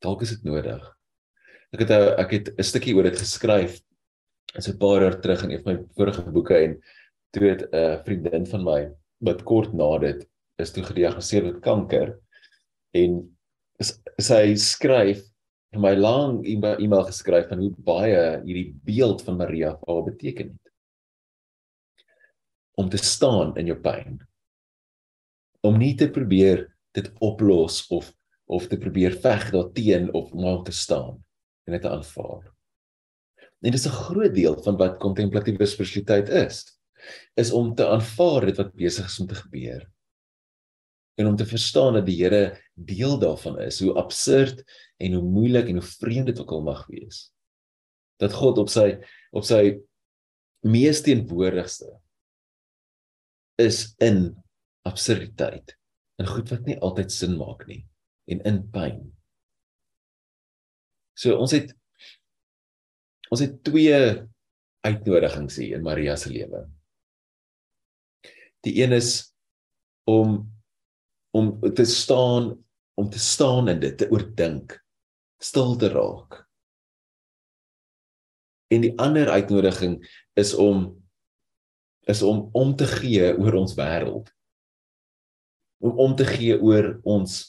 Dalk 0.02 0.22
is 0.26 0.34
dit 0.36 0.46
nodig. 0.48 0.82
Ek 1.74 1.82
het 1.84 1.90
ek 1.92 2.30
het 2.32 2.48
'n 2.56 2.62
stukkie 2.62 2.94
oor 2.96 3.08
dit 3.08 3.18
geskryf 3.18 3.80
is 4.54 4.68
'n 4.68 4.78
paar 4.78 5.02
jaar 5.02 5.20
terug 5.20 5.42
in 5.44 5.50
een 5.50 5.62
van 5.62 5.74
my 5.74 5.84
vorige 5.96 6.30
boeke 6.30 6.56
en 6.56 6.80
toe 7.32 7.48
het 7.48 7.62
'n 7.62 7.76
uh, 7.76 8.02
vriendin 8.04 8.46
van 8.46 8.64
my 8.64 8.80
wat 9.18 9.42
kort 9.42 9.72
na 9.72 9.98
dit 9.98 10.28
is 10.58 10.72
toe 10.72 10.82
gediagnoseer 10.82 11.44
met 11.44 11.60
kanker 11.60 12.18
en 12.94 13.36
sy 14.18 14.54
skryf 14.56 15.20
vir 15.72 15.80
my 15.80 15.94
lang 15.94 16.46
e-mail 16.46 17.04
geskryf 17.04 17.48
van 17.48 17.58
hoe 17.58 17.72
baie 17.84 18.40
hierdie 18.44 18.72
beeld 18.84 19.22
van 19.26 19.36
Maria 19.36 19.74
vir 19.76 19.92
haar 19.92 20.04
beteken 20.04 20.46
het 20.54 20.65
om 22.76 22.90
te 22.92 23.00
staan 23.00 23.54
in 23.60 23.72
jou 23.72 23.78
pyn 23.80 24.20
om 25.66 25.78
nie 25.80 25.94
te 25.98 26.10
probeer 26.12 26.66
dit 26.96 27.10
oplos 27.20 27.84
of 27.90 28.12
of 28.46 28.68
te 28.70 28.78
probeer 28.78 29.16
veg 29.22 29.48
daarteen 29.50 30.12
of 30.14 30.30
maar 30.34 30.62
te 30.62 30.72
staan 30.72 31.16
en 31.66 31.74
dit 31.74 31.82
te 31.82 31.90
aanvaar 31.90 32.44
En 33.66 33.72
dis 33.72 33.86
'n 33.86 33.98
groot 34.06 34.34
deel 34.34 34.62
van 34.62 34.76
wat 34.76 34.98
kontemplatiewe 34.98 35.66
spiritualiteit 35.66 36.28
is, 36.28 36.80
is 37.34 37.50
om 37.50 37.74
te 37.74 37.88
aanvaar 37.88 38.46
dit 38.46 38.56
wat 38.56 38.74
besig 38.74 39.06
is 39.06 39.20
om 39.20 39.26
te 39.26 39.34
gebeur. 39.34 39.90
En 41.14 41.26
om 41.26 41.36
te 41.36 41.46
verstaan 41.46 41.92
dat 41.92 42.06
die 42.06 42.22
Here 42.22 42.62
deel 42.74 43.18
daarvan 43.18 43.60
is, 43.60 43.80
hoe 43.80 43.94
absurd 43.94 44.62
en 44.96 45.12
hoe 45.12 45.22
moeilik 45.22 45.68
en 45.68 45.80
hoe 45.80 45.88
vreemd 45.98 46.26
dit 46.26 46.40
ook 46.40 46.50
al 46.50 46.62
mag 46.62 46.86
wees. 46.86 47.32
Dat 48.16 48.32
God 48.32 48.58
op 48.58 48.68
sy 48.68 48.98
op 49.30 49.44
sy 49.44 49.80
mees 50.60 51.00
teenwoordigste 51.02 52.00
is 53.62 53.94
in 54.02 54.36
absurditeit 54.86 55.74
en 56.20 56.28
goed 56.28 56.50
wat 56.52 56.68
nie 56.68 56.78
altyd 56.78 57.12
sin 57.12 57.36
maak 57.38 57.66
nie 57.68 57.82
en 58.30 58.42
in 58.48 58.62
pyn. 58.72 59.00
So 61.16 61.38
ons 61.40 61.54
het 61.56 61.72
Ons 63.26 63.42
het 63.42 63.56
twee 63.66 63.96
uitnodigings 64.86 65.56
hier 65.58 65.78
in 65.78 65.86
Maria 65.86 66.14
se 66.16 66.30
lewe. 66.30 66.62
Die 68.66 68.76
een 68.82 68.94
is 68.94 69.32
om 70.06 70.44
om 71.36 71.58
te 71.60 71.84
staan 71.84 72.54
om 72.96 73.10
te 73.12 73.18
staan 73.20 73.68
en 73.68 73.80
dit 73.80 73.98
te 73.98 74.06
oordink, 74.08 74.78
stil 75.42 75.74
te 75.76 75.90
raak. 75.92 76.38
En 78.72 78.86
die 78.86 78.94
ander 78.96 79.28
uitnodiging 79.28 79.98
is 80.40 80.54
om 80.54 80.86
is 82.06 82.22
om 82.22 82.48
om 82.54 82.74
te 82.76 82.86
gee 82.86 83.32
oor 83.34 83.58
ons 83.62 83.74
wêreld. 83.78 84.30
Om 85.82 85.98
om 86.06 86.14
te 86.16 86.26
gee 86.28 86.56
oor 86.62 86.96
ons 87.04 87.42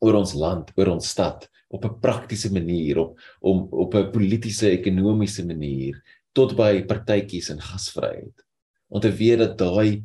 oor 0.00 0.18
ons 0.18 0.32
land, 0.36 0.72
oor 0.76 0.90
ons 0.92 1.08
stad, 1.08 1.46
op 1.68 1.84
'n 1.84 2.00
praktiese 2.00 2.52
manier 2.52 2.98
op 2.98 3.20
om 3.40 3.66
op 3.70 3.94
'n 3.94 4.10
politieke 4.10 4.70
ekonomiese 4.70 5.46
manier 5.46 6.02
tot 6.32 6.56
by 6.56 6.84
partytjies 6.84 7.50
en 7.50 7.60
gasvryheid. 7.60 8.44
Om 8.88 9.00
te 9.00 9.12
weet 9.12 9.38
dat 9.38 9.58
daai 9.58 10.04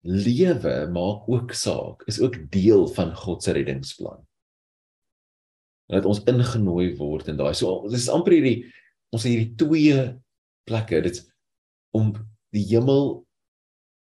lewe 0.00 0.88
maak 0.92 1.28
ook 1.28 1.52
saak, 1.52 2.02
is 2.06 2.20
ook 2.20 2.50
deel 2.50 2.88
van 2.88 3.16
God 3.16 3.42
se 3.42 3.52
reddingsplan. 3.52 4.26
Dat 5.86 6.04
ons 6.04 6.24
ingenooi 6.24 6.96
word 6.96 7.28
in 7.28 7.36
daai 7.36 7.54
so 7.54 7.88
dis 7.88 8.08
amper 8.08 8.32
hierdie 8.32 8.72
ons 9.12 9.22
het 9.22 9.32
hierdie 9.32 9.54
twee 9.56 10.18
plekke 10.64 11.02
dit's 11.02 11.26
om 11.90 12.12
die 12.52 12.64
hemel 12.68 13.22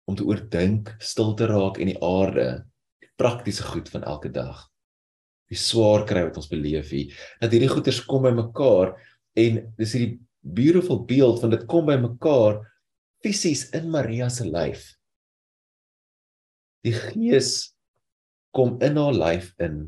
om 0.06 0.16
te 0.16 0.24
oordink, 0.26 0.92
stil 1.02 1.34
te 1.38 1.48
raak 1.50 1.80
en 1.82 1.90
die 1.90 1.98
aarde 2.02 2.46
praktiese 3.18 3.64
goed 3.66 3.88
van 3.90 4.04
elke 4.06 4.30
dag. 4.30 4.66
Die 5.50 5.58
swaar 5.58 6.04
kry 6.06 6.24
wat 6.26 6.38
ons 6.40 6.50
beleef 6.50 6.90
hier. 6.94 7.14
Dat 7.40 7.54
hierdie 7.54 7.70
goeters 7.70 8.02
kom 8.06 8.26
by 8.26 8.32
mekaar 8.34 8.94
en 9.38 9.60
dis 9.78 9.94
hierdie 9.94 10.18
beautiful 10.46 11.02
beeld 11.06 11.40
van 11.42 11.54
dit 11.54 11.66
kom 11.70 11.88
by 11.88 11.96
mekaar 11.98 12.60
fisies 13.24 13.66
in 13.74 13.90
Maria 13.90 14.28
se 14.30 14.46
lyf. 14.46 14.92
Die 16.86 16.94
gees 16.94 17.72
kom 18.54 18.76
in 18.84 18.98
haar 19.00 19.16
lyf 19.16 19.52
in 19.62 19.86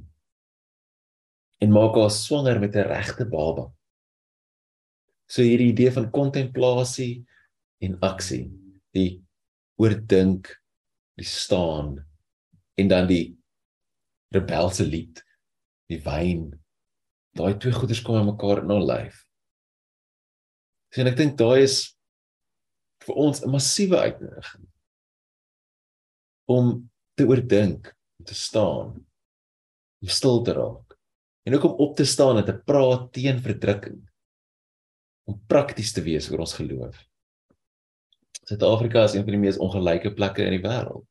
en 1.62 1.74
maak 1.74 1.96
haar 1.98 2.12
swanger 2.14 2.60
met 2.62 2.76
'n 2.76 2.86
regte 2.86 3.24
baba. 3.26 3.70
So 5.26 5.42
hierdie 5.42 5.72
idee 5.72 5.90
van 5.92 6.10
kontemplasie 6.10 7.26
en 7.84 7.98
aksie 8.04 8.46
die 8.96 9.20
oordink 9.78 10.50
die 11.18 11.26
staan 11.26 11.96
en 12.78 12.90
dan 12.90 13.08
die 13.10 13.36
rebelse 14.34 14.86
lied 14.86 15.22
die 15.88 16.00
wyn. 16.04 16.50
Daai 17.38 17.54
twee 17.60 17.72
goeders 17.72 18.02
kom 18.04 18.18
aan 18.18 18.28
mekaar 18.28 18.62
in 18.62 18.72
'n 18.72 18.86
lyf. 18.86 19.24
Sien 20.92 21.06
ek 21.06 21.16
dink 21.16 21.38
daai 21.38 21.62
is 21.62 21.96
vir 23.06 23.14
ons 23.14 23.42
'n 23.42 23.50
massiewe 23.50 23.96
uitnodiging 23.96 24.68
om 26.48 26.90
te 27.14 27.24
oordink, 27.24 27.96
om 28.18 28.24
te 28.24 28.34
staan, 28.34 29.06
om 30.02 30.08
stil 30.08 30.42
te 30.42 30.52
raak 30.52 30.96
en 31.48 31.54
ook 31.54 31.64
om 31.64 31.78
op 31.80 31.96
te 31.96 32.04
staan 32.04 32.36
en 32.36 32.44
te 32.44 32.58
praat 32.60 33.12
teen 33.12 33.40
verdrukking. 33.40 34.10
Om 35.24 35.40
prakties 35.46 35.92
te 35.92 36.02
wees 36.04 36.30
oor 36.30 36.44
ons 36.44 36.54
geloof. 36.54 37.07
Suid-Afrika 38.48 39.04
is 39.04 39.14
een 39.14 39.26
van 39.26 39.36
die 39.36 39.42
mees 39.42 39.60
ongelyke 39.60 40.14
plekke 40.16 40.46
in 40.46 40.56
die 40.56 40.64
wêreld. 40.64 41.04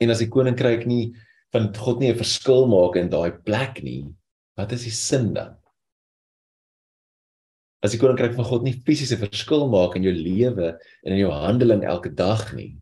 En 0.00 0.10
as 0.10 0.22
die 0.22 0.30
koninkryk 0.32 0.86
nie 0.88 1.12
van 1.52 1.68
God 1.76 2.00
nie 2.00 2.12
'n 2.12 2.16
verskil 2.16 2.66
maak 2.66 2.96
in 2.96 3.10
daai 3.10 3.32
plek 3.44 3.82
nie, 3.82 4.08
wat 4.56 4.72
is 4.72 4.84
die 4.88 4.96
sin 4.96 5.34
dan? 5.34 5.60
as 7.80 7.94
die 7.94 8.00
koninkryk 8.00 8.34
van 8.36 8.44
God 8.44 8.64
nie 8.66 8.76
fisiese 8.84 9.16
verskil 9.20 9.66
maak 9.72 9.96
in 9.96 10.04
jou 10.04 10.12
lewe 10.12 10.72
en 10.74 11.14
in 11.14 11.20
jou 11.22 11.30
handeling 11.32 11.84
elke 11.88 12.12
dag 12.12 12.50
nie, 12.56 12.74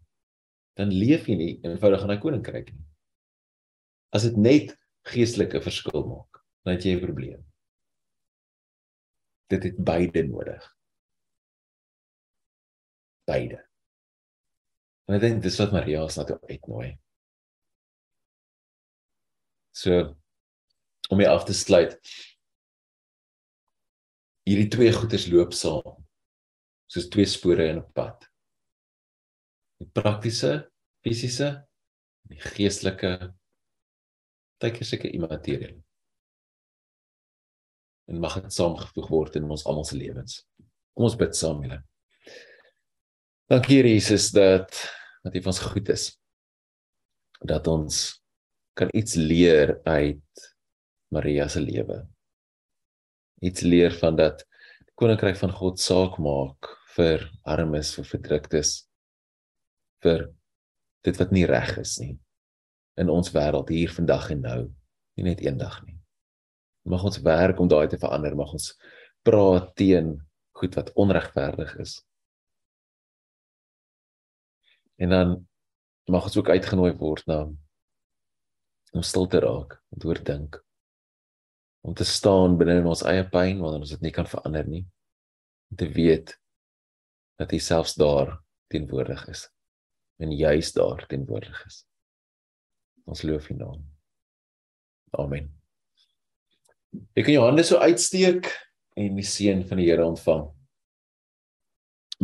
dan 0.78 0.90
leef 0.94 1.28
jy 1.30 1.36
nie 1.38 1.52
eenvoudig 1.66 2.02
in 2.02 2.12
daai 2.12 2.22
koninkryk 2.22 2.72
nie. 2.72 2.86
As 4.14 4.26
dit 4.26 4.38
net 4.40 4.74
geestelike 5.08 5.62
verskil 5.62 6.02
maak, 6.06 6.42
dan 6.66 6.74
het 6.74 6.86
jy 6.86 6.96
'n 6.96 7.04
probleem. 7.04 7.44
Dit 9.48 9.62
het 9.62 9.78
beide 9.78 10.26
nodig. 10.26 10.77
Beide. 13.28 13.60
En 15.08 15.16
ek 15.16 15.24
dink 15.24 15.44
dis 15.44 15.58
wat 15.60 15.72
Maria 15.72 16.02
ons 16.04 16.16
nou 16.20 16.38
uitnooi. 16.48 16.90
So 19.76 20.00
om 21.08 21.20
hier 21.22 21.32
af 21.32 21.46
te 21.48 21.56
sluit. 21.56 21.96
Hierdie 24.48 24.68
twee 24.72 24.92
goeders 24.92 25.26
loop 25.32 25.54
saam. 25.56 25.96
Soos 26.88 27.08
twee 27.12 27.28
spore 27.28 27.68
in 27.68 27.80
'n 27.80 27.92
pad. 27.92 28.24
Die 29.80 29.88
praktiese, 29.88 30.70
fisiese, 31.04 31.50
die 32.28 32.40
geestelike 32.40 33.34
tydjie 34.60 34.84
seker 34.84 35.14
immaterieel. 35.14 35.76
En 38.08 38.20
mag 38.20 38.40
dit 38.40 38.52
saamgevoeg 38.52 39.08
word 39.08 39.36
in 39.36 39.50
ons 39.50 39.64
almal 39.64 39.84
se 39.84 39.96
lewens. 39.96 40.44
Kom 40.94 41.04
ons 41.04 41.16
bid 41.16 41.36
saam, 41.36 41.62
julle. 41.62 41.82
Dankie 43.48 43.80
Jesus 43.80 44.28
dat 44.30 44.76
dat 45.24 45.34
U 45.34 45.40
ons 45.48 45.58
goed 45.58 45.88
is. 45.88 46.02
Dat 47.40 47.66
ons 47.66 48.22
kan 48.76 48.90
iets 48.92 49.14
leer 49.14 49.80
uit 49.88 50.48
Maria 51.08 51.46
se 51.48 51.60
lewe. 51.60 52.02
Iets 53.40 53.64
leer 53.64 53.94
van 53.96 54.18
dat 54.20 54.44
die 54.84 54.92
koninkryk 55.00 55.38
van 55.40 55.54
God 55.56 55.80
saak 55.80 56.18
maak 56.20 56.68
vir 56.92 57.24
armes, 57.48 57.94
vir 57.96 58.04
verdruktes, 58.10 58.72
vir 60.04 60.26
dit 61.08 61.16
wat 61.16 61.32
nie 61.32 61.46
reg 61.48 61.72
is 61.80 61.96
nie 62.02 62.18
in 63.00 63.08
ons 63.08 63.32
wêreld 63.32 63.72
hier 63.72 63.94
vandag 63.94 64.28
en 64.34 64.44
nou, 64.44 64.60
nie 65.16 65.24
net 65.24 65.40
eendag 65.40 65.78
nie. 65.86 65.96
Mag 66.84 67.06
ons 67.06 67.22
werk 67.24 67.60
om 67.62 67.70
daai 67.70 67.86
te 67.88 67.96
verander, 67.96 68.36
mag 68.36 68.52
ons 68.52 68.74
praat 69.24 69.72
teen 69.78 70.18
goed 70.58 70.76
wat 70.76 70.92
onregverdig 71.00 71.76
is. 71.80 72.02
En 74.98 75.14
dan 75.14 75.34
mag 76.10 76.26
ons 76.26 76.38
ook 76.40 76.50
uitgenooi 76.50 76.92
word 76.98 77.26
na 77.30 77.44
om 78.96 79.04
stil 79.04 79.28
te 79.28 79.40
raak, 79.44 79.76
om 79.92 80.00
te 80.00 80.08
oordink 80.08 80.62
om 81.88 81.94
te 81.94 82.04
staan 82.04 82.56
binne 82.58 82.80
in 82.82 82.88
ons 82.90 83.04
eie 83.08 83.24
pyn 83.32 83.62
wanneer 83.62 83.84
ons 83.84 83.94
dit 83.94 84.04
nie 84.06 84.14
kan 84.14 84.28
verander 84.28 84.66
nie 84.68 84.84
om 85.70 85.78
te 85.80 85.88
weet 85.94 86.34
dat 87.40 87.52
hy 87.54 87.60
selfs 87.62 87.94
daar 88.00 88.34
teenwoordig 88.72 89.22
is 89.32 89.46
en 90.18 90.34
juis 90.34 90.72
daar 90.74 91.04
teenwoordig 91.06 91.58
is. 91.68 91.84
Ons 93.06 93.22
loof 93.22 93.46
U 93.52 93.54
naam. 93.54 93.84
Amen. 95.14 95.46
Ek 97.14 97.28
kan 97.28 97.36
jou 97.36 97.44
hande 97.44 97.62
so 97.64 97.78
uitsteek 97.78 98.50
en 98.98 99.14
die 99.20 99.24
seën 99.24 99.62
van 99.68 99.78
die 99.78 99.86
Here 99.86 100.02
ontvang. 100.02 100.48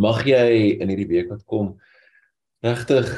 Mag 0.02 0.24
jy 0.26 0.74
in 0.82 0.90
hierdie 0.90 1.08
week 1.12 1.30
wat 1.30 1.46
kom 1.46 1.76
regtig 2.64 3.10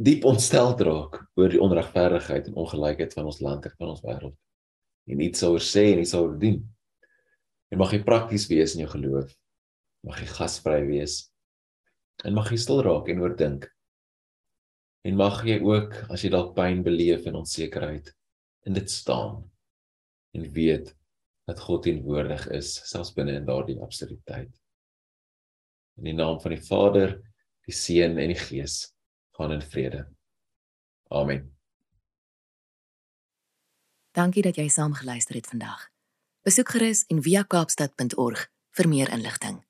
diep 0.00 0.24
ontstel 0.28 0.74
raak 0.76 1.18
oor 1.36 1.52
die 1.52 1.60
onregverdigheid 1.60 2.50
en 2.50 2.60
ongelykheid 2.60 3.16
van 3.16 3.28
ons 3.32 3.40
land 3.44 3.66
en 3.66 3.76
van 3.78 3.92
ons 3.94 4.04
wêreld 4.04 4.36
en 5.10 5.22
iets 5.24 5.42
oor 5.46 5.62
sê 5.64 5.90
en 5.94 6.02
iets 6.02 6.14
oor 6.14 6.36
doen. 6.38 6.60
En 7.70 7.80
mag 7.80 7.92
jy 7.94 8.02
prakties 8.06 8.46
wees 8.50 8.74
in 8.76 8.84
jou 8.84 8.90
geloof. 8.92 9.32
Mag 10.06 10.20
jy 10.22 10.28
gasvry 10.30 10.80
wees. 10.88 11.16
En 12.24 12.36
mag 12.36 12.50
jy 12.52 12.58
stil 12.60 12.82
raak 12.86 13.08
en 13.10 13.22
oordink. 13.24 13.66
En 15.06 15.16
mag 15.16 15.40
jy 15.48 15.58
ook 15.64 15.96
as 16.12 16.24
jy 16.24 16.30
dalk 16.34 16.52
pyn 16.56 16.84
beleef 16.86 17.26
en 17.26 17.40
onsekerheid 17.40 18.12
in 18.68 18.76
dit 18.76 18.92
staan 18.92 19.40
en 20.36 20.50
weet 20.54 20.92
dat 21.48 21.62
God 21.64 21.86
teenwoordig 21.86 22.44
is 22.54 22.74
selfs 22.86 23.14
binne 23.16 23.38
in 23.40 23.48
daardie 23.48 23.80
absurditeit. 23.82 24.52
In 25.98 26.10
die 26.12 26.14
naam 26.14 26.38
van 26.42 26.54
die 26.54 26.62
Vader, 26.62 27.16
die 27.66 27.74
Seun 27.74 28.18
en 28.18 28.32
die 28.32 28.38
Gees 28.38 28.94
gaan 29.36 29.52
in 29.52 29.62
vrede. 29.62 30.04
Amen. 31.08 31.56
Dankie 34.12 34.42
dat 34.42 34.56
jy 34.58 34.68
saam 34.68 34.94
geluister 34.94 35.34
het 35.34 35.46
vandag. 35.46 35.88
Besoek 36.42 36.68
gerus 36.74 37.04
en 37.06 37.22
via 37.22 37.42
kaapstad.org 37.42 38.46
vir 38.70 38.88
meer 38.88 39.10
inligting. 39.12 39.60